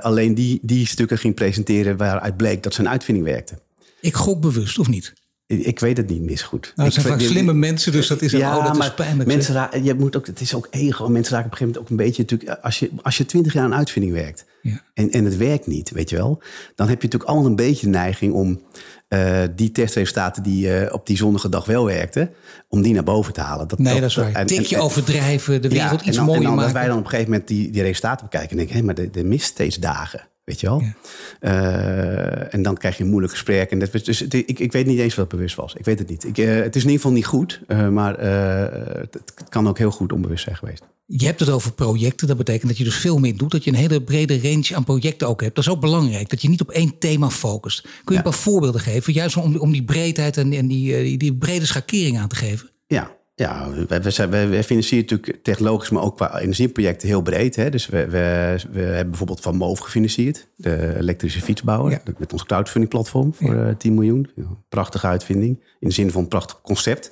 [0.00, 3.58] alleen die, die stukken ging presenteren waaruit bleek dat zijn uitvinding werkte.
[4.00, 5.12] Ik gok bewust, of niet?
[5.48, 6.72] Ik weet het niet mis goed.
[6.74, 9.28] Nou, het zijn vaak slimme mensen, dus dat is, ja, oh, dat maar is pijnlijk.
[9.28, 11.08] Mensen raken, je moet ook, het is ook ego.
[11.08, 12.22] Mensen raken op een gegeven moment ook een beetje...
[12.22, 14.82] Natuurlijk, als je, als je twintig jaar aan uitvinding werkt ja.
[14.94, 16.42] en, en het werkt niet, weet je wel...
[16.74, 18.60] dan heb je natuurlijk allemaal een beetje de neiging om
[19.08, 22.30] uh, die testresultaten die uh, op die zonnige dag wel werkten...
[22.68, 23.68] om die naar boven te halen.
[23.68, 24.32] Dat, nee, dat, dat is waar.
[24.32, 26.74] En, Tikje en, overdrijven, de wereld ja, iets dan, mooier en dan maken.
[26.74, 28.50] wij dan op een gegeven moment die, die resultaten bekijken...
[28.50, 30.28] en denken, hé, maar er, er mist steeds dagen.
[30.48, 30.80] Weet je wel?
[30.80, 30.94] Ja.
[31.40, 33.70] Uh, en dan krijg je een moeilijk gesprek.
[33.70, 35.74] En dat, dus ik, ik weet niet eens wat bewust was.
[35.74, 36.24] Ik weet het niet.
[36.24, 39.78] Ik, uh, het is in ieder geval niet goed, uh, maar het, het, kan ook
[39.78, 40.82] heel goed onbewust zijn geweest.
[41.06, 42.26] Je hebt het over projecten.
[42.26, 43.50] Dat betekent dat je dus veel meer doet.
[43.50, 45.54] Dat je een hele brede range aan projecten ook hebt.
[45.54, 46.28] Dat is ook belangrijk.
[46.28, 47.80] Dat je niet op één thema focust.
[47.80, 48.16] Kun je ja.
[48.16, 49.12] een paar voorbeelden geven?
[49.12, 52.70] Juist om, om die breedheid en, en die, die, die brede schakering aan te geven.
[52.86, 57.56] Ja, ja, we, financieren natuurlijk technologisch, maar ook qua energieprojecten heel breed.
[57.56, 57.70] Hè.
[57.70, 62.00] Dus we, we, we hebben bijvoorbeeld Van Moof gefinancierd, de elektrische fietsbouwer, ja.
[62.18, 63.74] met ons crowdfunding platform voor ja.
[63.74, 64.30] 10 miljoen.
[64.68, 67.10] Prachtige uitvinding, in de zin van een prachtig concept.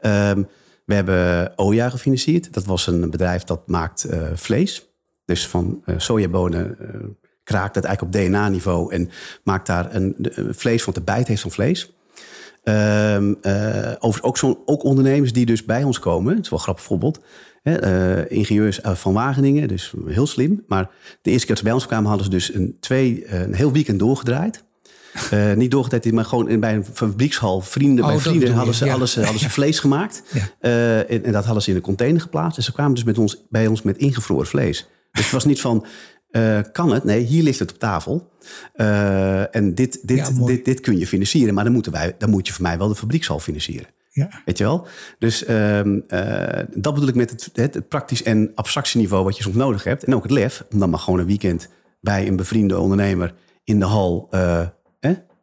[0.00, 0.48] Um,
[0.84, 2.52] we hebben Oja gefinancierd.
[2.52, 4.88] Dat was een bedrijf dat maakt uh, vlees.
[5.24, 6.88] Dus van uh, sojabonen uh,
[7.44, 9.10] kraakt het eigenlijk op DNA-niveau en
[9.42, 10.16] maakt daar een,
[10.50, 11.92] vlees van de bijt heeft van vlees.
[12.64, 16.34] Um, uh, over, ook, zo, ook ondernemers die dus bij ons komen.
[16.34, 17.20] Het is wel een grappig voorbeeld.
[17.62, 20.64] Hè, uh, ingenieurs van Wageningen, dus heel slim.
[20.66, 20.90] Maar
[21.22, 23.72] de eerste keer dat ze bij ons kwamen, hadden ze dus een, twee, een heel
[23.72, 24.64] weekend doorgedraaid.
[25.32, 27.60] Uh, niet doorgedraaid, maar gewoon in, bij een fabriekshal.
[27.60, 28.90] Vrienden, oh, bij vrienden hadden ze, ja.
[28.90, 30.22] hadden ze, hadden ze vlees gemaakt.
[30.60, 31.02] Ja.
[31.04, 32.56] en, en, dat hadden ze in een container geplaatst.
[32.56, 34.88] En ze kwamen dus met ons, bij ons met ingevroren vlees.
[35.12, 35.86] Dus het was niet van,
[36.30, 37.04] uh, kan het?
[37.04, 38.30] Nee, hier ligt het op tafel.
[38.76, 41.54] Uh, en dit, dit, ja, dit, dit kun je financieren.
[41.54, 43.88] Maar dan, moeten wij, dan moet je voor mij wel de fabriekshal financieren.
[44.10, 44.42] Ja.
[44.44, 44.86] Weet je wel?
[45.18, 45.80] Dus uh,
[46.74, 50.04] dat bedoel ik met het, het, het, praktisch en abstractieniveau wat je soms nodig hebt.
[50.04, 51.68] En ook het lef, om dan maar gewoon een weekend
[52.00, 54.28] bij een bevriende ondernemer in de hal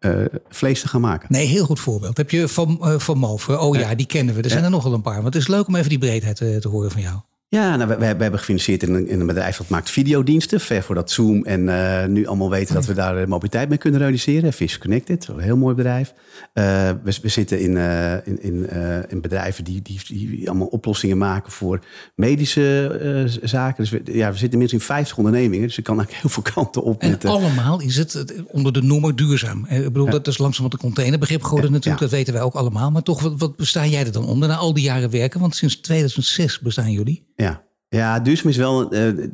[0.06, 1.28] eh, vlees te gaan maken.
[1.32, 2.17] Nee, heel goed voorbeeld.
[2.17, 3.62] Heb je van, van Moven?
[3.62, 4.41] Oh ja, die kennen we.
[4.41, 5.15] Er zijn er nogal een paar.
[5.15, 7.19] Maar het is leuk om even die breedheid te horen van jou.
[7.56, 10.60] Ja, nou, we, we, hebben gefinancierd in een, in een, bedrijf dat maakt videodiensten.
[10.60, 14.00] Ver voordat Zoom en uh, nu allemaal weten dat we daar de mobiliteit mee kunnen
[14.00, 14.54] realiseren.
[14.54, 16.13] Fish Connected, een heel mooi bedrijf.
[16.54, 16.63] Uh,
[17.04, 18.70] we, we, zitten in, uh, in, in,
[19.10, 21.80] in, bedrijven die, die, die, allemaal oplossingen maken voor
[22.15, 23.84] medische zaken.
[23.84, 25.68] Dus we, ja, we zitten inmiddels in 50 ondernemingen.
[25.68, 27.02] Dus ik kan eigenlijk heel veel kanten op.
[27.02, 29.65] En met, allemaal is het onder de noemer duurzaam.
[29.70, 30.12] Ik bedoel, ja.
[30.12, 32.02] dat is langzaam wat een containerbegrip geworden ja, natuurlijk.
[32.02, 32.08] Ja.
[32.08, 32.91] Dat weten wij ook allemaal.
[32.91, 35.39] Maar toch, wat, wat bestaan jij er dan onder na al die jaren werken?
[35.39, 37.24] Want sinds 2006 bestaan jullie.
[37.36, 37.44] Ja,
[37.89, 39.25] Ja, duurzaam is wel uh,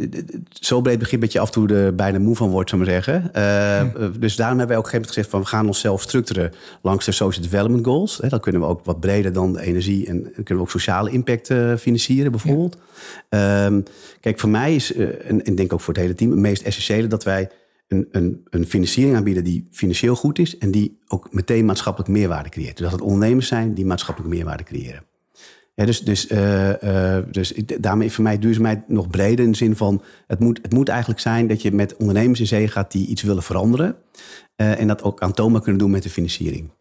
[0.49, 2.91] zo breed begrip dat je af en toe er bijna moe van wordt, zou maar
[2.91, 3.31] zeggen.
[3.35, 7.11] Uh, Dus daarom hebben wij ook een gezegd van we gaan onszelf structureren langs de
[7.11, 8.17] Social Development Goals.
[8.27, 11.49] Dan kunnen we ook wat breder dan de energie en kunnen we ook sociale impact
[11.49, 12.77] uh, financieren, bijvoorbeeld.
[13.29, 13.65] Ja.
[13.65, 13.83] Um,
[14.19, 17.07] kijk, voor mij is, en ik denk ook voor het hele team, het meest essentiële
[17.07, 17.49] dat wij
[17.87, 22.49] een, een, een financiering aanbieden die financieel goed is en die ook meteen maatschappelijk meerwaarde
[22.49, 22.77] creëert.
[22.77, 25.03] Dus dat het ondernemers zijn die maatschappelijk meerwaarde creëren.
[25.85, 30.03] Dus, dus, uh, uh, dus daarmee voor mij duurzaamheid nog breder in de zin van...
[30.27, 33.21] Het moet, het moet eigenlijk zijn dat je met ondernemers in zee gaat die iets
[33.21, 33.95] willen veranderen.
[34.61, 36.71] Uh, en dat ook aantoonbaar kunnen doen met de financiering.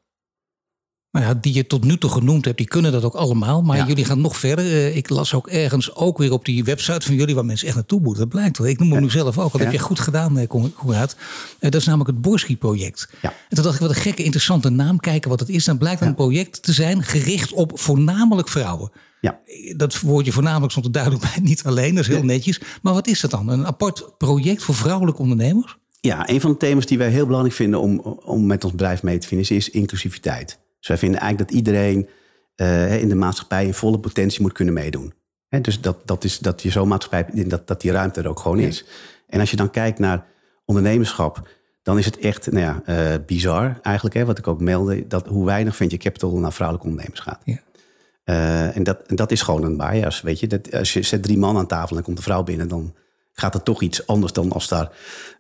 [1.13, 3.63] Nou ja, die je tot nu toe genoemd hebt, die kunnen dat ook allemaal.
[3.63, 4.65] Maar jullie gaan nog verder.
[4.65, 7.77] Uh, ik las ook ergens ook weer op die website van jullie waar mensen echt
[7.77, 8.21] naartoe moeten.
[8.21, 8.67] Dat blijkt wel.
[8.67, 9.53] Ik noem hem nu zelf ook.
[9.53, 11.17] Dat heb je goed gedaan, uh, Conrad.
[11.19, 13.09] Uh, dat is namelijk het Borski-project.
[13.21, 15.01] En toen dacht ik, wat een gekke, interessante naam.
[15.01, 15.65] Kijken wat het is.
[15.65, 18.91] Dan blijkt een project te zijn gericht op voornamelijk vrouwen.
[19.21, 19.39] Ja.
[19.77, 21.43] Dat woordje voornamelijk stond er duidelijk bij.
[21.43, 22.61] Niet alleen, dat is heel netjes.
[22.83, 23.49] Maar wat is dat dan?
[23.49, 25.79] Een apart project voor vrouwelijke ondernemers?
[26.01, 29.03] Ja, een van de thema's die wij heel belangrijk vinden om, om met ons bedrijf
[29.03, 30.59] mee te financieren is inclusiviteit.
[30.81, 32.09] Dus wij vinden eigenlijk dat iedereen
[32.57, 35.13] uh, in de maatschappij in volle potentie moet kunnen meedoen.
[35.49, 38.41] He, dus dat, dat, is, dat je zo'n maatschappij, dat, dat die ruimte er ook
[38.41, 38.85] gewoon is.
[39.27, 40.27] En als je dan kijkt naar
[40.65, 41.49] ondernemerschap,
[41.83, 44.15] dan is het echt nou ja, uh, bizar eigenlijk.
[44.15, 47.41] Hè, wat ik ook meldde, dat hoe weinig venture capital naar vrouwelijke ondernemers gaat.
[47.45, 47.59] Ja.
[48.25, 50.21] Uh, en, dat, en dat is gewoon een bias.
[50.21, 50.47] Weet je?
[50.47, 52.95] Dat, als je zet drie man aan tafel en komt een vrouw binnen, dan
[53.41, 54.91] gaat het toch iets anders dan als daar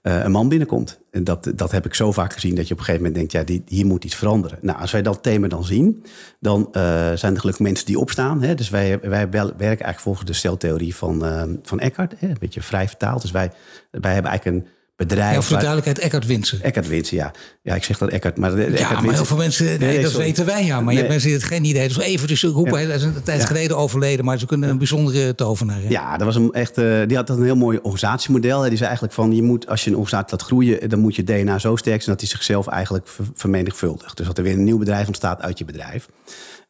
[0.02, 1.00] uh, een man binnenkomt.
[1.10, 3.32] En dat, dat heb ik zo vaak gezien dat je op een gegeven moment denkt,
[3.32, 4.58] ja, die, hier moet iets veranderen.
[4.60, 6.04] Nou, als wij dat thema dan zien,
[6.40, 6.72] dan uh,
[7.14, 8.42] zijn er gelukkig mensen die opstaan.
[8.42, 8.54] Hè?
[8.54, 12.28] Dus wij, wij werken eigenlijk volgens de steltheorie van, uh, van Eckhart, hè?
[12.28, 13.22] een beetje vrij vertaald.
[13.22, 13.50] Dus wij,
[13.90, 14.72] wij hebben eigenlijk een
[15.06, 15.34] bedrijf.
[15.34, 16.62] Ja, voor de duidelijkheid, Eckhart Winsen.
[16.62, 17.32] Eckhart Winsen, ja.
[17.62, 18.58] Ja, ik zeg dat Eckhart, maar...
[18.78, 20.74] Ja, maar heel veel mensen, nee, nee, dat weten wij, ja.
[20.74, 20.92] Maar nee.
[20.92, 23.40] je hebt mensen die het geen idee Dus even dus roepen, hij is een tijd
[23.40, 23.46] ja.
[23.46, 25.80] geleden overleden, maar ze kunnen een bijzondere tovenaar.
[25.82, 25.88] Hè?
[25.88, 28.60] Ja, dat was een echt, uh, die had een heel mooi organisatiemodel.
[28.60, 28.68] Hè.
[28.68, 31.24] Die zei eigenlijk van, je moet, als je een organisatie laat groeien, dan moet je
[31.24, 34.16] DNA zo sterk zijn dat hij zichzelf eigenlijk vermenigvuldigt.
[34.16, 36.08] Dus dat er weer een nieuw bedrijf ontstaat uit je bedrijf.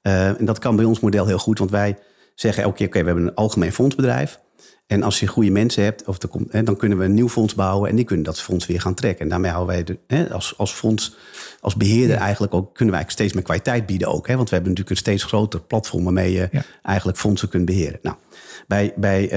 [0.03, 1.99] Uh, en dat kan bij ons model heel goed, want wij
[2.35, 4.41] zeggen elke keer, oké, okay, we hebben een algemeen fondsbedrijf.
[4.91, 7.29] En als je goede mensen hebt, of er komt, hè, dan kunnen we een nieuw
[7.29, 9.25] fonds bouwen en die kunnen dat fonds weer gaan trekken.
[9.25, 11.17] En daarmee houden wij de, hè, als, als fonds,
[11.61, 14.29] als beheerder eigenlijk ook, kunnen wij steeds meer kwaliteit bieden ook.
[14.29, 16.63] Hè, want we hebben natuurlijk een steeds groter platform waarmee je ja.
[16.83, 17.99] eigenlijk fondsen kunt beheren.
[18.03, 18.17] Nou,
[18.67, 19.33] bij, bij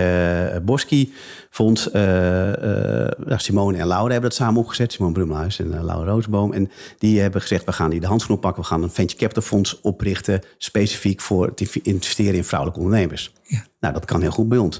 [0.55, 1.13] uh, Boski
[1.49, 4.91] Fonds, uh, uh, Simone en Laura hebben dat samen opgezet.
[4.91, 6.53] Simone Brummelhuis en Laura Roosboom.
[6.53, 8.61] En die hebben gezegd, we gaan die de handschoen oppakken.
[8.61, 13.33] We gaan een venture capital fonds oprichten, specifiek voor het investeren in vrouwelijke ondernemers.
[13.53, 13.65] Ja.
[13.79, 14.77] Nou, dat kan heel goed bij ons.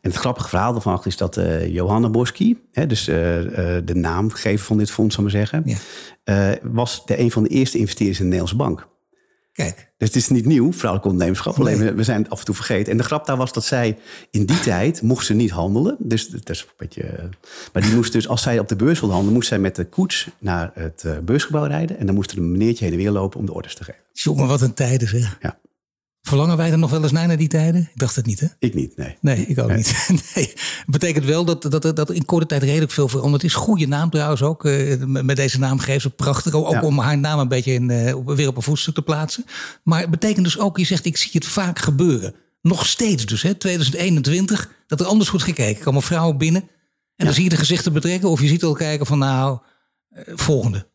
[0.00, 4.90] En het grappige verhaal ervan is dat Johanna Boski, hè, dus de naamgever van dit
[4.90, 5.62] fonds, zal ik maar zeggen,
[6.24, 6.58] ja.
[6.62, 8.88] was de een van de eerste investeerders in de Nederlandse bank.
[9.52, 9.92] Kijk.
[9.98, 11.58] Dus het is niet nieuw, vrouwelijk ondernemerschap.
[11.58, 12.92] Alleen we zijn het af en toe vergeten.
[12.92, 13.98] En de grap daar was dat zij
[14.30, 15.96] in die tijd mocht ze niet handelen.
[15.98, 17.30] Dus dat is een beetje.
[17.72, 19.84] Maar die moest dus, als zij op de beurs wilde handelen, moest zij met de
[19.84, 21.98] koets naar het beursgebouw rijden.
[21.98, 24.00] En dan moest er een meneertje heen en weer lopen om de orders te geven.
[24.12, 25.38] Jongen, wat een tijden zeg.
[25.40, 25.58] Ja.
[26.26, 27.80] Verlangen wij er nog wel eens naar, naar die tijden?
[27.80, 28.46] Ik dacht het niet, hè?
[28.58, 29.16] Ik niet, nee.
[29.20, 29.76] Nee, ik ook Nee.
[29.76, 30.08] niet.
[30.34, 30.52] Nee.
[30.86, 33.54] betekent wel dat, dat, dat in korte tijd redelijk veel veranderd is.
[33.54, 34.64] Goede naam trouwens ook.
[34.64, 36.52] eh, met deze naam geeft ze prachtig.
[36.54, 36.80] Ook Ja.
[36.82, 39.44] om haar naam een beetje in, eh, weer op een voetstuk te plaatsen.
[39.82, 42.34] Maar het betekent dus ook, je zegt, ik zie het vaak gebeuren.
[42.62, 43.54] Nog steeds dus, hè?
[43.54, 44.70] 2021.
[44.86, 45.76] Dat er anders wordt gekeken.
[45.78, 46.62] Er komen vrouwen binnen.
[47.16, 48.28] En dan zie je de gezichten betrekken.
[48.30, 49.58] Of je ziet al kijken van, nou,
[50.10, 50.86] eh, volgende.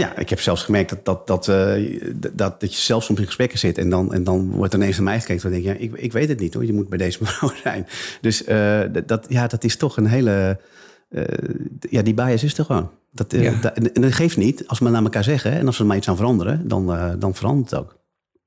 [0.00, 2.00] Ja, ik heb zelfs gemerkt dat, dat, dat, eh,
[2.32, 4.96] dat, dat je zelfs soms in gesprekken zit en dan, en dan wordt er ineens
[4.96, 5.42] naar mij gekeken.
[5.42, 7.50] Dan denk je, ja, ik, ik weet het niet hoor, je moet bij deze mevrouw
[7.62, 7.86] zijn.
[8.20, 10.60] Dus eh, dat- ja, dat is toch een hele.
[11.08, 11.24] eh,
[11.90, 12.90] ja, die bias is er gewoon.
[13.12, 13.54] Dat, Ja.
[13.60, 14.66] dat- en dat geeft niet.
[14.68, 17.34] Als we naar elkaar zeggen en als we er maar iets aan veranderen, dan, dan
[17.34, 17.97] verandert het ook.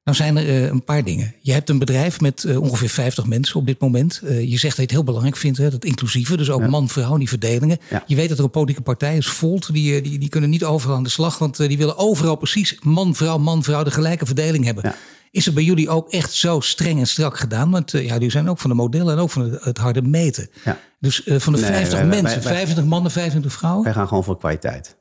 [0.04, 1.34] Nou zijn er eh, een paar dingen.
[1.42, 4.22] Je hebt een bedrijf met eh, ongeveer 50 mensen op dit moment.
[4.26, 6.38] Eh, je zegt dat je het heel belangrijk vindt, hè, dat inclusieve.
[6.38, 6.68] Dus ook Ja.
[6.68, 7.78] man, vrouw, die verdelingen.
[7.90, 8.04] Ja.
[8.08, 9.74] Je weet dat er een politieke partij is, Volt.
[9.74, 11.38] Die, die, die kunnen niet overal aan de slag.
[11.38, 13.84] Want die willen overal precies man, vrouw, man, vrouw.
[13.84, 14.84] De gelijke verdeling hebben.
[14.88, 14.96] Ja.
[15.32, 17.72] Is het bij jullie ook echt zo streng en strak gedaan?
[17.72, 20.50] Want ja, jullie zijn ook van de modellen en ook van het, het harde meten.
[20.66, 20.80] Ja.
[21.00, 23.84] Dus van de Nee, 50 wij- wij- mensen, wij- 25 mannen, 25 vrouwen.
[23.84, 24.96] Wij gaan gewoon voor kwaliteit.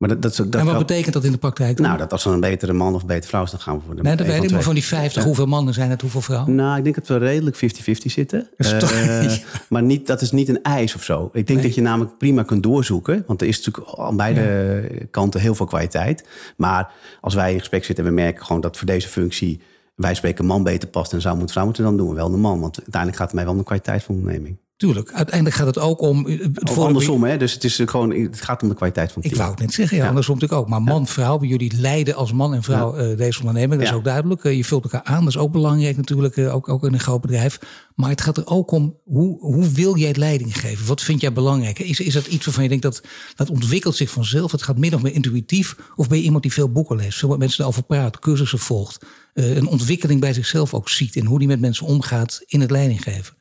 [0.00, 1.76] Maar dat, dat, dat, en wat betekent dat in de praktijk?
[1.76, 1.86] dan?
[1.86, 3.82] nou, dat als er een betere man of een betere vrouw is, dan gaan we
[3.86, 4.50] voor de nee, dat weet ik.
[4.50, 6.54] Maar van die 50, hoeveel mannen zijn het, hoeveel vrouwen?
[6.54, 7.58] Nou, ik denk dat we redelijk 50-50
[7.90, 8.48] zitten.
[8.56, 9.32] Dat toch- Eh,
[9.68, 11.24] maar niet, dat is niet een eis of zo.
[11.32, 11.62] Ik denk Nee.
[11.66, 13.24] dat je namelijk prima kunt doorzoeken.
[13.26, 16.24] Want er is natuurlijk aan beide kanten heel veel kwaliteit.
[16.56, 19.60] Maar als wij in gesprek zitten en we merken gewoon dat voor deze functie...
[19.94, 21.84] wij spreken man beter past en zou moeten vrouw moeten...
[21.84, 22.60] dan doen we wel de man.
[22.60, 24.56] Want uiteindelijk gaat het mij wel om de kwaliteit van de onderneming.
[24.80, 26.26] Tuurlijk, uiteindelijk gaat het ook om...
[26.26, 27.36] Het andersom, hè?
[27.36, 29.72] dus het, is gewoon, het gaat om de kwaliteit van het Ik wou het net
[29.72, 30.68] zeggen, ja, andersom natuurlijk ook.
[30.68, 33.80] Maar man, vrouw, bij jullie leiden als man en vrouw uh, deze onderneming.
[33.80, 34.44] Dat is ook duidelijk.
[34.44, 37.00] Uh, je vult elkaar aan, dat is ook belangrijk natuurlijk, uh, ook, ook in een
[37.00, 37.58] groot bedrijf.
[37.94, 40.86] Maar het gaat er ook om, hoe, hoe wil jij leiding geven?
[40.86, 41.78] Wat vind jij belangrijk?
[41.78, 43.02] Is, is dat iets waarvan je denkt dat
[43.34, 44.52] dat ontwikkelt zich vanzelf?
[44.52, 45.76] Het gaat min of meer intuïtief?
[45.96, 49.66] Of ben je iemand die veel boeken leest, veel mensen erover praat, cursussen volgt, een
[49.66, 53.38] ontwikkeling bij zichzelf ook ziet in hoe die met mensen omgaat in het leiding geven?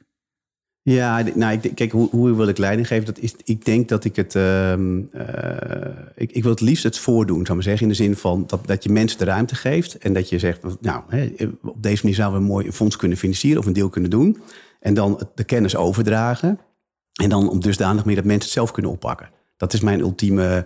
[0.82, 3.06] Ja, nou, ik, kijk, hoe, hoe wil ik leiding geven?
[3.06, 4.36] Dat is, ik denk dat ik het.
[4.36, 4.74] Uh,
[6.15, 7.84] ik, ik wil het liefst het voordoen, zou maar zeggen.
[7.84, 9.98] In de zin van dat, dat je mensen de ruimte geeft.
[9.98, 11.30] En dat je zegt, nou, hè,
[11.62, 14.38] op deze manier zouden we een mooi fonds kunnen financieren of een deel kunnen doen.
[14.80, 16.60] En dan de kennis overdragen.
[17.13, 19.30] En dan op dusdanig meer dat mensen het zelf kunnen oppakken.
[19.58, 20.65] Dat is mijn ultieme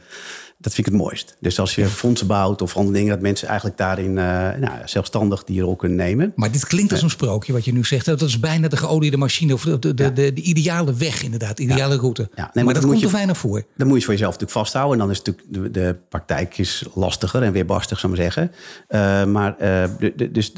[0.64, 1.36] dat vind ik het mooist.
[1.40, 5.44] Dus als je fondsen bouwt of andere dingen, dat mensen eigenlijk daarin uh, nou, zelfstandig
[5.44, 6.34] die rol kunnen nemen.
[6.36, 8.06] Maar dit klinkt als een sprookje wat je nu zegt.
[8.06, 11.64] Dat is bijna de geoliede machine of de, de, de, de, ideale weg inderdaad, de
[11.64, 12.30] ideale route.
[12.36, 12.50] Ja.
[12.54, 13.64] Nee, maar, dat komt je, er weinig voor.
[13.78, 14.94] Dan moet je voor jezelf natuurlijk vasthouden.
[14.94, 18.52] En dan is natuurlijk de, de praktijk is lastiger en weerbarstig, zou ik maar zeggen.
[18.90, 20.54] Uh, maar uh, dus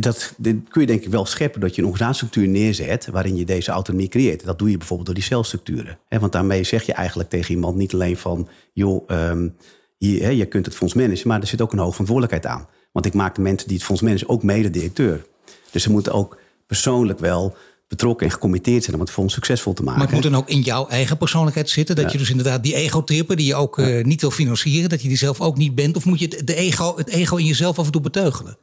[0.00, 3.70] dat kun je denk ik wel scheppen dat je een organisatiestructuur neerzet waarin je deze
[3.70, 4.44] autonomie creëert.
[4.44, 5.98] Dat doe je bijvoorbeeld door die celstructuren.
[6.08, 9.56] Want daarmee zeg je eigenlijk tegen iemand niet alleen van, joh, um,
[9.98, 12.68] hier, hè, je kunt het fonds managen, maar er zit ook een hoge verantwoordelijkheid aan.
[12.92, 15.26] Want ik maak de mensen die het fonds managen ook mede-directeur.
[15.70, 17.56] Dus ze moeten ook persoonlijk wel
[17.88, 19.98] betrokken en gecommitteerd zijn om het fonds succesvol te maken.
[19.98, 21.96] Maar het moet dan ook in jouw eigen persoonlijkheid zitten?
[21.96, 25.08] Dat je dus inderdaad die ego-trippen die je ook uh, niet wil financieren, dat je
[25.08, 25.96] die zelf ook niet bent?
[25.96, 28.58] Of moet je de ego, het ego in jezelf af en toe beteugelen?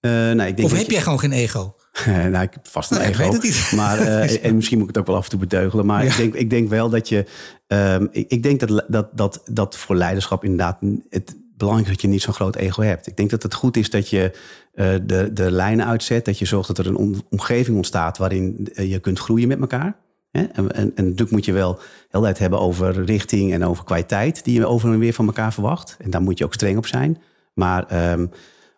[0.00, 0.92] Uh, nou, ik denk of heb je...
[0.92, 1.74] jij gewoon geen ego?
[2.32, 3.32] nou, ik heb vast een ego.
[3.32, 3.72] het niet.
[3.74, 5.86] Maar, uh, en misschien moet ik het ook wel af en toe beteugelen.
[5.86, 6.10] Maar ja.
[6.10, 7.24] ik, denk, ik denk wel dat je.
[7.66, 10.78] Um, ik, ik, denk dat, dat, dat, dat voor leiderschap inderdaad
[11.10, 13.06] het belangrijk is dat je niet zo'n groot ego hebt.
[13.06, 14.30] Ik denk dat het goed is dat je
[14.74, 16.24] uh, de, de lijnen uitzet.
[16.24, 19.96] Dat je zorgt dat er een omgeving ontstaat waarin je kunt groeien met elkaar.
[20.30, 20.42] Hè?
[20.42, 21.78] En, en, en, natuurlijk moet je wel
[22.10, 25.52] heel tijd hebben over richting en over kwaliteit die je over en weer van elkaar
[25.52, 25.96] verwacht.
[26.00, 27.18] En daar moet je ook streng op zijn.
[27.54, 28.30] Maar um,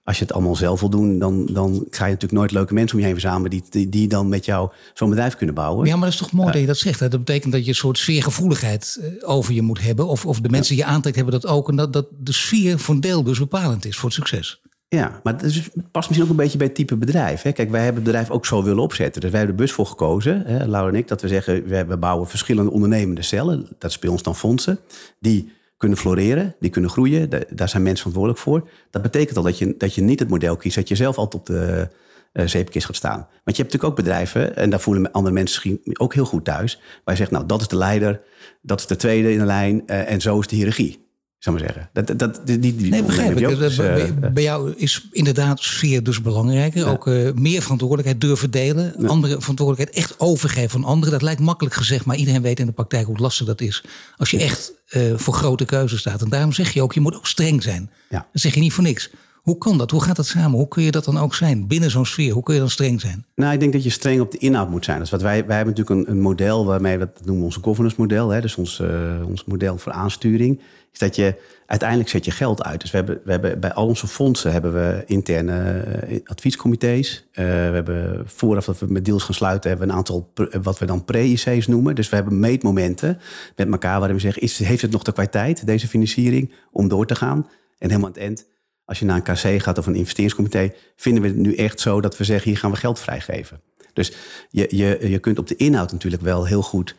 [0.04, 2.94] als je het allemaal zelf wil doen, dan, dan ga je natuurlijk nooit leuke mensen
[2.94, 5.86] om je heen verzamelen die, die, die dan met jou zo'n bedrijf kunnen bouwen.
[5.86, 7.00] Ja, maar dat is toch mooi dat je dat zegt.
[7.00, 7.08] Hè?
[7.08, 10.08] Dat betekent dat je een soort sfeergevoeligheid eh, over je moet hebben.
[10.08, 11.68] Of, of de mensen die je aantrekt hebben dat ook.
[11.68, 14.60] En dat, dat de sfeer voor een deel dus bepalend is voor het succes.
[14.88, 17.42] Ja, maar het past misschien ook een beetje bij het type bedrijf.
[17.42, 17.52] Hè?
[17.52, 19.20] Kijk, wij hebben het bedrijf ook zo willen opzetten.
[19.20, 21.96] Dus wij hebben er bus voor gekozen, hè, Laura en ik, dat we zeggen, we
[21.96, 23.68] bouwen verschillende ondernemende cellen.
[23.78, 24.78] Dat is bij ons dan fondsen.
[25.18, 27.30] Die kunnen floreren, die kunnen groeien.
[27.30, 28.68] Daar zijn mensen verantwoordelijk voor.
[28.90, 31.40] Dat betekent al dat je, dat je niet het model kiest dat je zelf altijd
[31.42, 31.88] op de
[32.32, 33.18] uh, zeepkist gaat staan.
[33.18, 36.44] Want je hebt natuurlijk ook bedrijven, en daar voelen andere mensen misschien ook heel goed
[36.44, 38.20] thuis, waar je zegt, nou, dat is de leider,
[38.62, 41.08] dat is de tweede in de lijn uh, en zo is de hiërarchie
[41.40, 41.90] zou maar zeggen.
[41.92, 43.58] Dat, dat, die, die nee, begrijp ik.
[43.58, 46.88] Dus, bij, bij, jou is inderdaad sfeer dus belangrijker.
[46.88, 48.94] Ook uh, meer verantwoordelijkheid durven delen.
[48.98, 49.06] Ja.
[49.06, 51.12] Andere verantwoordelijkheid echt overgeven van anderen.
[51.12, 53.84] Dat lijkt makkelijk gezegd, maar iedereen weet in de praktijk hoe lastig dat is.
[54.16, 56.22] Als je echt uh, voor grote keuzes staat.
[56.22, 57.90] En daarom zeg je ook, je moet ook streng zijn.
[58.08, 58.26] Ja.
[58.32, 59.10] Dat zeg je niet voor niks.
[59.40, 59.90] Hoe kan dat?
[59.90, 60.58] Hoe gaat dat samen?
[60.58, 62.32] Hoe kun je dat dan ook zijn binnen zo'n sfeer?
[62.32, 63.24] Hoe kun je dan streng zijn?
[63.34, 64.98] Nou, ik denk dat je streng op de inhoud moet zijn.
[64.98, 67.60] Dus wat wij, wij hebben natuurlijk een, een model waarmee we dat noemen we onze
[67.62, 68.28] governance model.
[68.28, 70.60] Hè, dus ons, uh, ons model voor aansturing.
[70.92, 71.34] Is dat je
[71.66, 72.80] uiteindelijk zet je geld uit.
[72.80, 75.84] Dus we hebben, we hebben bij al onze fondsen hebben we interne
[76.24, 77.26] adviescomité's.
[77.30, 80.78] Uh, we hebben vooraf dat we met deals gaan sluiten, hebben we een aantal wat
[80.78, 81.94] we dan pre-IC's noemen.
[81.94, 83.18] Dus we hebben meetmomenten
[83.56, 87.06] met elkaar waarin we zeggen: is, heeft het nog de kwaliteit, deze financiering, om door
[87.06, 87.48] te gaan?
[87.78, 88.46] En helemaal aan het eind
[88.84, 92.00] als je naar een KC gaat of een investeringscomité, vinden we het nu echt zo
[92.00, 93.60] dat we zeggen: hier gaan we geld vrijgeven.
[93.92, 94.12] Dus
[94.48, 96.96] je, je, je kunt op de inhoud natuurlijk wel heel goed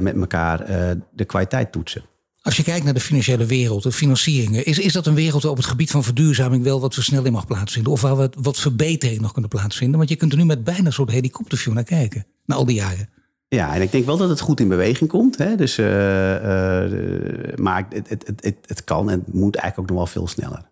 [0.00, 0.66] met elkaar
[1.10, 2.04] de kwaliteit toetsen.
[2.44, 5.50] Als je kijkt naar de financiële wereld, de financieringen, is, is dat een wereld waar
[5.50, 7.92] op het gebied van verduurzaming wel wat versnelling mag plaatsvinden?
[7.92, 9.98] Of waar wat, wat verbetering nog kunnen plaatsvinden?
[9.98, 12.76] Want je kunt er nu met bijna een soort helikopterview naar kijken, na al die
[12.76, 13.08] jaren.
[13.48, 15.38] Ja, en ik denk wel dat het goed in beweging komt.
[15.38, 15.56] Hè?
[15.56, 20.22] Dus, uh, uh, maar het, het, het, het kan en moet eigenlijk ook nog wel
[20.22, 20.62] veel sneller.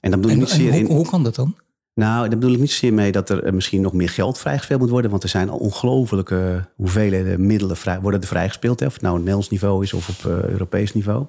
[0.00, 1.56] En, dan bedoel ik niet zeer hoe, hoe kan dat dan?
[1.94, 4.90] Nou, daar bedoel ik niet zozeer mee dat er misschien nog meer geld vrijgespeeld moet
[4.90, 5.10] worden.
[5.10, 8.80] Want er zijn al ongelofelijke hoeveelheden middelen vrij, worden er vrijgespeeld.
[8.80, 11.26] Hè, of het nou op Nederlands niveau is of op uh, Europees niveau.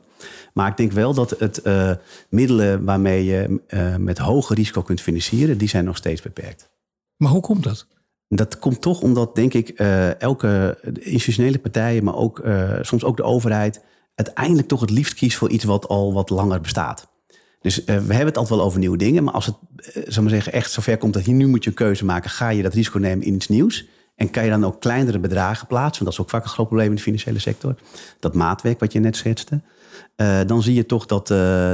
[0.53, 1.91] Maar ik denk wel dat het uh,
[2.29, 6.69] middelen waarmee je uh, met hoger risico kunt financieren, die zijn nog steeds beperkt.
[7.17, 7.87] Maar hoe komt dat?
[8.27, 9.69] Dat komt toch omdat, denk ik,
[10.19, 12.43] elke institutionele partijen, maar ook
[12.81, 13.81] soms ook de overheid,
[14.15, 17.12] uiteindelijk toch het liefst kiest voor iets wat al wat langer bestaat.
[17.63, 19.23] Dus uh, we hebben het altijd wel over nieuwe dingen.
[19.23, 19.55] Maar als het,
[19.95, 22.29] uh, zal maar zeggen, echt zover komt dat je nu moet je een keuze maken.
[22.29, 23.85] Ga je dat risico nemen in iets nieuws?
[24.15, 26.03] En kan je dan ook kleinere bedragen plaatsen?
[26.03, 27.75] Want dat is ook vaak een groot probleem in de financiële sector.
[28.19, 29.61] Dat maatwerk wat je net schetste.
[30.17, 31.27] Uh, dan zie je toch dat,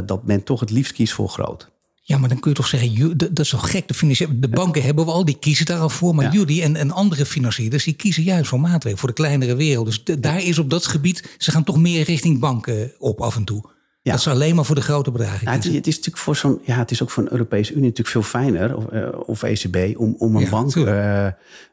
[0.07, 1.69] dat men toch het liefst kiest voor groot.
[2.01, 3.87] Ja, maar dan kun je toch zeggen, dat is toch gek.
[3.87, 6.15] De, de banken hebben we al, die kiezen daar al voor.
[6.15, 9.85] Maar jullie en, en andere financierders, die kiezen juist voor maatregelen, voor de kleinere wereld.
[9.85, 13.43] Dus daar is op dat gebied, ze gaan toch meer richting banken op af en
[13.43, 13.77] toe.
[14.01, 14.11] Ja.
[14.11, 15.47] Dat is alleen maar voor de grote bedragen.
[15.47, 17.71] Ja, het, is, het, is, natuurlijk voor zo'n, ja, het is ook voor een Europese
[17.71, 21.27] Unie natuurlijk veel fijner, of, uh, of ECB, om, om een bank, uh,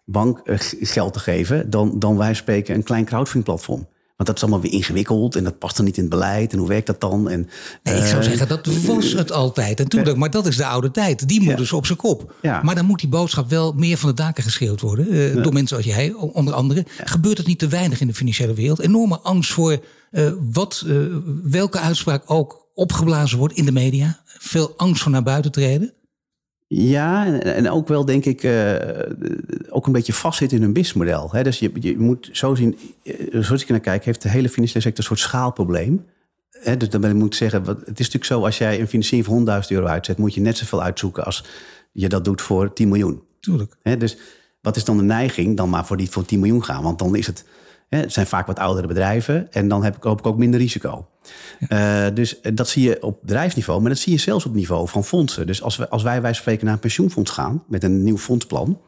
[0.05, 3.87] bank uh, geld te geven dan, dan wij spreken een klein crowdfunding platform.
[4.17, 6.53] Want dat is allemaal weer ingewikkeld en dat past dan niet in het beleid.
[6.53, 7.29] En hoe werkt dat dan?
[7.29, 7.49] En,
[7.83, 9.81] nee, ik zou zeggen, dat was het altijd.
[9.81, 11.29] En toen, maar dat is de oude tijd.
[11.29, 12.35] Die moet dus op zijn kop.
[12.43, 12.63] Ja.
[12.63, 15.43] Maar dan moet die boodschap wel meer van de daken geschreeuwd worden.
[15.43, 16.85] Door mensen als jij, onder andere.
[17.05, 18.81] Gebeurt het niet te weinig in de financiële wereld?
[18.81, 19.79] Enorme angst voor
[20.53, 24.21] wat, uh, welke uitspraak ook opgeblazen wordt in de media.
[24.25, 25.93] Veel angst voor naar buiten treden.
[26.69, 28.75] Ja, en ook wel denk ik uh,
[29.69, 31.29] ook een beetje vastzitten in een businessmodel.
[31.33, 31.43] Hè?
[31.43, 32.79] Dus je, je moet zo zien,
[33.31, 36.05] zoals ik naar kijk, heeft de hele financiële sector een soort schaalprobleem.
[36.51, 36.77] Hè?
[36.77, 39.63] Dus dan ben ik moet zeggen, het is natuurlijk zo, als jij een financiering van
[39.63, 41.45] 100.000 euro uitzet, moet je net zoveel uitzoeken als
[41.93, 43.23] je dat doet voor 10 miljoen.
[43.41, 43.77] Tuurlijk.
[43.83, 43.97] Hè?
[43.97, 44.17] Dus
[44.61, 45.57] wat is dan de neiging?
[45.57, 46.83] Dan maar voor die voor 10 miljoen gaan.
[46.83, 47.45] Want dan is het
[47.89, 51.07] het zijn vaak wat oudere bedrijven en dan heb ik, hoop ik ook minder risico.
[51.69, 55.05] Uh, dus dat zie je op bedrijfsniveau, maar dat zie je zelfs op niveau van
[55.05, 55.47] fondsen.
[55.47, 58.81] Dus als, we, als wij, wij spreken naar een pensioenfonds gaan met een nieuw fondsplan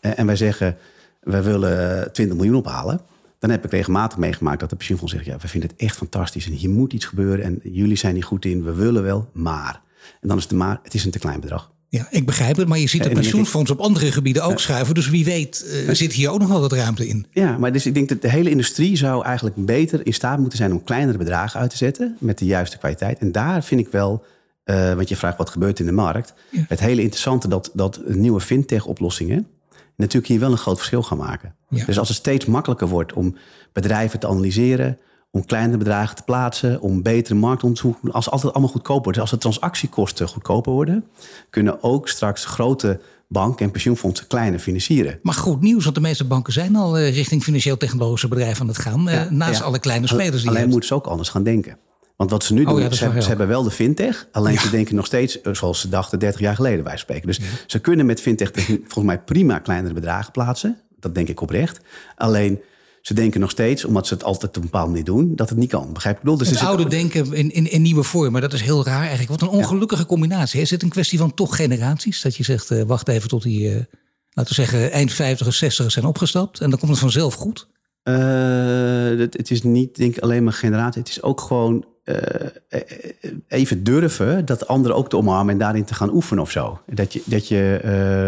[0.00, 0.76] uh, en wij zeggen
[1.20, 3.00] wij willen 20 miljoen ophalen,
[3.38, 6.46] dan heb ik regelmatig meegemaakt dat de pensioenfonds zegt: ja, we vinden het echt fantastisch
[6.46, 9.80] en hier moet iets gebeuren en jullie zijn niet goed in, we willen wel, maar.
[10.20, 11.72] En dan is het maar, het is een te klein bedrag.
[11.90, 14.94] Ja, ik begrijp het, maar je ziet de pensioenfonds op andere gebieden ook schuiven.
[14.94, 17.26] Dus wie weet uh, zit hier ook nog wel wat ruimte in.
[17.30, 20.58] Ja, maar dus ik denk dat de hele industrie zou eigenlijk beter in staat moeten
[20.58, 23.18] zijn om kleinere bedragen uit te zetten met de juiste kwaliteit.
[23.18, 24.24] En daar vind ik wel,
[24.64, 26.34] uh, want je vraagt wat gebeurt in de markt.
[26.68, 29.46] Het hele interessante dat, dat nieuwe fintech-oplossingen
[29.96, 31.54] natuurlijk hier wel een groot verschil gaan maken.
[31.86, 33.36] Dus als het steeds makkelijker wordt om
[33.72, 34.98] bedrijven te analyseren,
[35.38, 37.98] om kleinere bedragen te plaatsen, om betere marktonderzoek.
[38.10, 41.04] Als altijd allemaal goedkoper wordt, dus als de transactiekosten goedkoper worden,
[41.50, 45.18] kunnen ook straks grote banken en pensioenfondsen kleiner financieren.
[45.22, 48.78] Maar goed nieuws, want de meeste banken zijn al eh, richting financieel-technologische bedrijven aan het
[48.78, 51.78] gaan, eh, naast alle kleine spelers die Alleen moeten ze ook anders gaan denken.
[52.16, 54.28] Want wat ze nu oh doen, ze, ze hebben wel de fintech.
[54.32, 57.26] Alleen ze denken nog steeds eh, zoals ze dachten 30 jaar geleden, wij spreken.
[57.26, 58.50] Dus ze kunnen met fintech
[58.90, 60.80] volgens mij prima kleinere bedragen plaatsen.
[61.00, 61.80] Dat denk ik oprecht.
[62.16, 62.60] Alleen
[63.08, 65.58] ze denken nog steeds, omdat ze het altijd op een bepaalde manier doen, dat het
[65.58, 65.92] niet kan.
[65.92, 66.38] Begrijp ik?
[66.38, 69.28] Dus het oude denken in, in, in nieuwe vorm, maar dat is heel raar eigenlijk.
[69.28, 70.60] Wat een ongelukkige combinatie.
[70.60, 72.22] Is het een kwestie van toch generaties?
[72.22, 73.74] Dat je zegt, uh, wacht even tot die, uh,
[74.30, 77.68] laten we zeggen, eind 50 60 zijn opgestapt en dan komt het vanzelf goed?
[78.04, 78.14] Uh,
[79.18, 81.00] het, het, is niet denk ik alleen maar generatie.
[81.00, 81.84] Het is ook gewoon
[83.48, 86.80] even durven dat anderen ook te omarmen en daarin te gaan oefenen of zo.
[86.86, 87.22] Dat je.
[87.24, 87.80] Dat je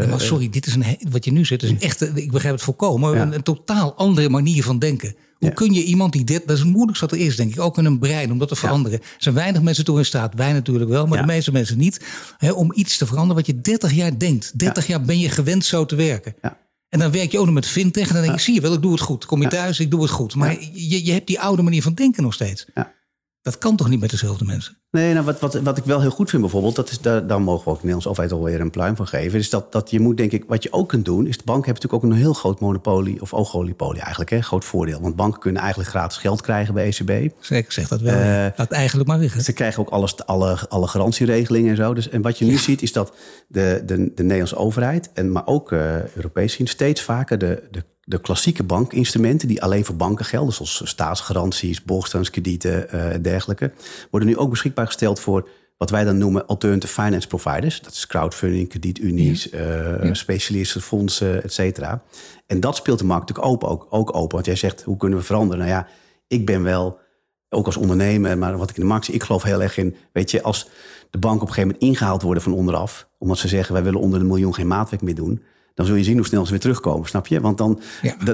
[0.03, 2.55] uh, maar sorry, dit is een, wat je nu zegt, is een echte, ik begrijp
[2.55, 5.15] het volkomen, een, een, totaal andere manier van denken.
[5.39, 7.61] Hoe kun je iemand die dit, dat is het moeilijkste wat er is, denk ik,
[7.61, 8.99] ook in een brein, om dat te veranderen.
[9.01, 12.05] Er zijn weinig mensen toe in staat, wij natuurlijk wel, maar de meeste mensen niet,
[12.39, 14.59] hè, om iets te veranderen wat je 30 jaar denkt.
[14.59, 16.35] 30 jaar ben je gewend zo te werken.
[16.89, 18.73] En dan werk je ook nog met fintech en dan denk je, zie je wel,
[18.73, 19.27] ik doe het goed.
[19.27, 20.35] Kom je thuis, ik doe het goed.
[20.35, 22.67] Maar je, je hebt die oude manier van denken nog steeds.
[22.75, 22.93] Ja.
[23.43, 24.77] Dat kan toch niet met dezelfde mensen?
[24.91, 27.41] Nee, nou, wat, wat, wat ik wel heel goed vind bijvoorbeeld, dat is, daar, daar
[27.41, 30.17] mogen we ook Nederlands overheid alweer een pluim van geven, is dat, dat je moet
[30.17, 32.33] denk ik, wat je ook kunt doen, is de banken hebben natuurlijk ook een heel
[32.33, 35.01] groot monopolie, of oligopolie eigenlijk, hè, groot voordeel.
[35.01, 37.35] Want banken kunnen eigenlijk gratis geld krijgen bij ECB.
[37.41, 38.15] Zeker, zeg dat wel.
[38.15, 39.43] Uh, Laat eigenlijk maar liggen.
[39.43, 41.95] Ze krijgen ook alles, alle, alle garantieregelingen en zo.
[41.95, 43.17] Dus, en wat je nu ziet is dat
[43.49, 47.85] de, de, de Nederlandse overheid, en, maar ook uh, Europees zien, steeds vaker de, de
[48.11, 53.73] de klassieke bankinstrumenten die alleen voor banken gelden, zoals staatsgaranties, borgstaanskredieten en uh, dergelijke,
[54.11, 57.81] worden nu ook beschikbaar gesteld voor wat wij dan noemen alternative finance providers.
[57.81, 59.59] Dat is crowdfunding, kredietunies, ja.
[59.59, 60.15] uh, ja.
[60.15, 62.03] specialisten, fondsen, et cetera.
[62.47, 64.35] En dat speelt de markt natuurlijk open, ook, ook open.
[64.35, 65.59] Want jij zegt, hoe kunnen we veranderen?
[65.59, 65.87] Nou ja,
[66.27, 66.99] ik ben wel,
[67.49, 69.97] ook als ondernemer, maar wat ik in de markt zie, ik geloof heel erg in,
[70.13, 70.69] weet je, als
[71.11, 74.01] de banken op een gegeven moment ingehaald worden van onderaf, omdat ze zeggen, wij willen
[74.01, 75.43] onder een miljoen geen maatwerk meer doen,
[75.81, 77.41] dan zul je zien hoe snel ze weer terugkomen, snap je?
[77.41, 77.81] Want dan,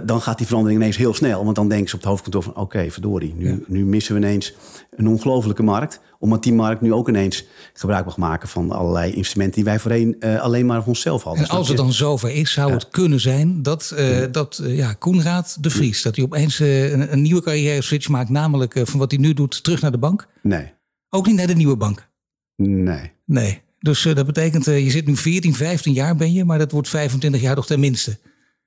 [0.05, 1.45] dan gaat die verandering ineens heel snel.
[1.45, 2.57] Want dan denken ze op het hoofdkantoor van...
[2.57, 4.55] oké, verdorie, nu, nu missen we ineens
[4.91, 6.01] een ongelofelijke markt.
[6.19, 8.49] Omdat die markt nu ook ineens gebruik mag maken...
[8.49, 11.45] van allerlei instrumenten die wij voorheen uh, alleen maar voor onszelf hadden.
[11.45, 13.63] En als het dan zover is, zou het kunnen zijn...
[13.63, 16.03] dat, uh, dat uh, ja, Koenraad de Vries...
[16.03, 18.29] dat hij opeens een, een, nieuwe carrière switch maakt...
[18.31, 20.27] namelijk van wat hij nu doet, terug naar de bank?
[20.43, 20.73] Nee.
[21.11, 22.09] Ook niet naar de nieuwe bank?
[22.57, 23.13] Nee.
[23.25, 23.65] Nee.
[23.87, 26.73] Dus uh, dat betekent, uh, je zit nu 14, 15 jaar ben je, maar dat
[26.73, 28.19] wordt 25 jaar toch tenminste.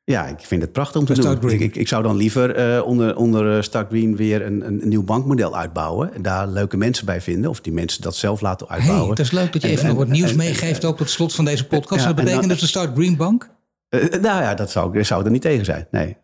[0.04, 1.52] Ja, ik vind het prachtig om te doen.
[1.52, 5.04] Ik, ik, ik, zou dan liever uh, onder, onder Start Green weer een, een, nieuw
[5.04, 6.14] bankmodel uitbouwen.
[6.14, 7.50] En daar leuke mensen bij vinden.
[7.50, 9.02] Of die mensen dat zelf laten uitbouwen.
[9.02, 11.46] Hey, het is leuk dat je even nog wat nieuws meegeeft ook tot slot van
[11.46, 12.02] deze podcast.
[12.02, 13.50] Ja, dat betekent dan, dus de Start Green Bank?
[14.22, 15.88] nou ja, dat zou, zou er niet tegen zijn.
[15.92, 16.18] Nee.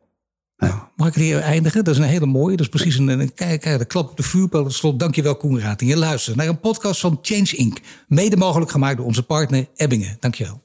[0.95, 1.83] Mag ik hier eindigen?
[1.83, 2.55] Dat is een hele mooie.
[2.55, 4.63] Dat is precies een, een, kijk, een klap op de vuurpijl.
[4.63, 5.59] Tot slot, dankjewel Koen.
[5.59, 7.77] En je luistert naar een podcast van Change Inc.
[8.07, 10.17] Mede mogelijk gemaakt door onze partner Ebbingen.
[10.19, 10.61] Dankjewel.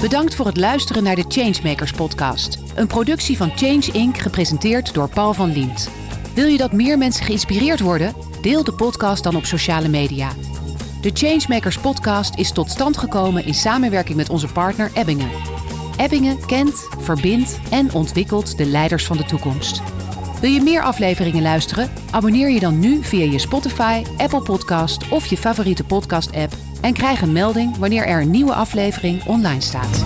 [0.00, 2.58] Bedankt voor het luisteren naar de Changemakers podcast.
[2.74, 4.18] Een productie van Change Inc.
[4.18, 5.90] gepresenteerd door Paul van Liemt.
[6.34, 8.14] Wil je dat meer mensen geïnspireerd worden?
[8.42, 10.32] Deel de podcast dan op sociale media.
[11.00, 15.30] De Changemakers podcast is tot stand gekomen in samenwerking met onze partner Ebbingen.
[15.98, 19.82] Ebbingen kent, verbindt en ontwikkelt de leiders van de toekomst.
[20.40, 21.90] Wil je meer afleveringen luisteren?
[22.10, 27.20] Abonneer je dan nu via je Spotify, Apple Podcast of je favoriete podcast-app en krijg
[27.20, 30.04] een melding wanneer er een nieuwe aflevering online staat.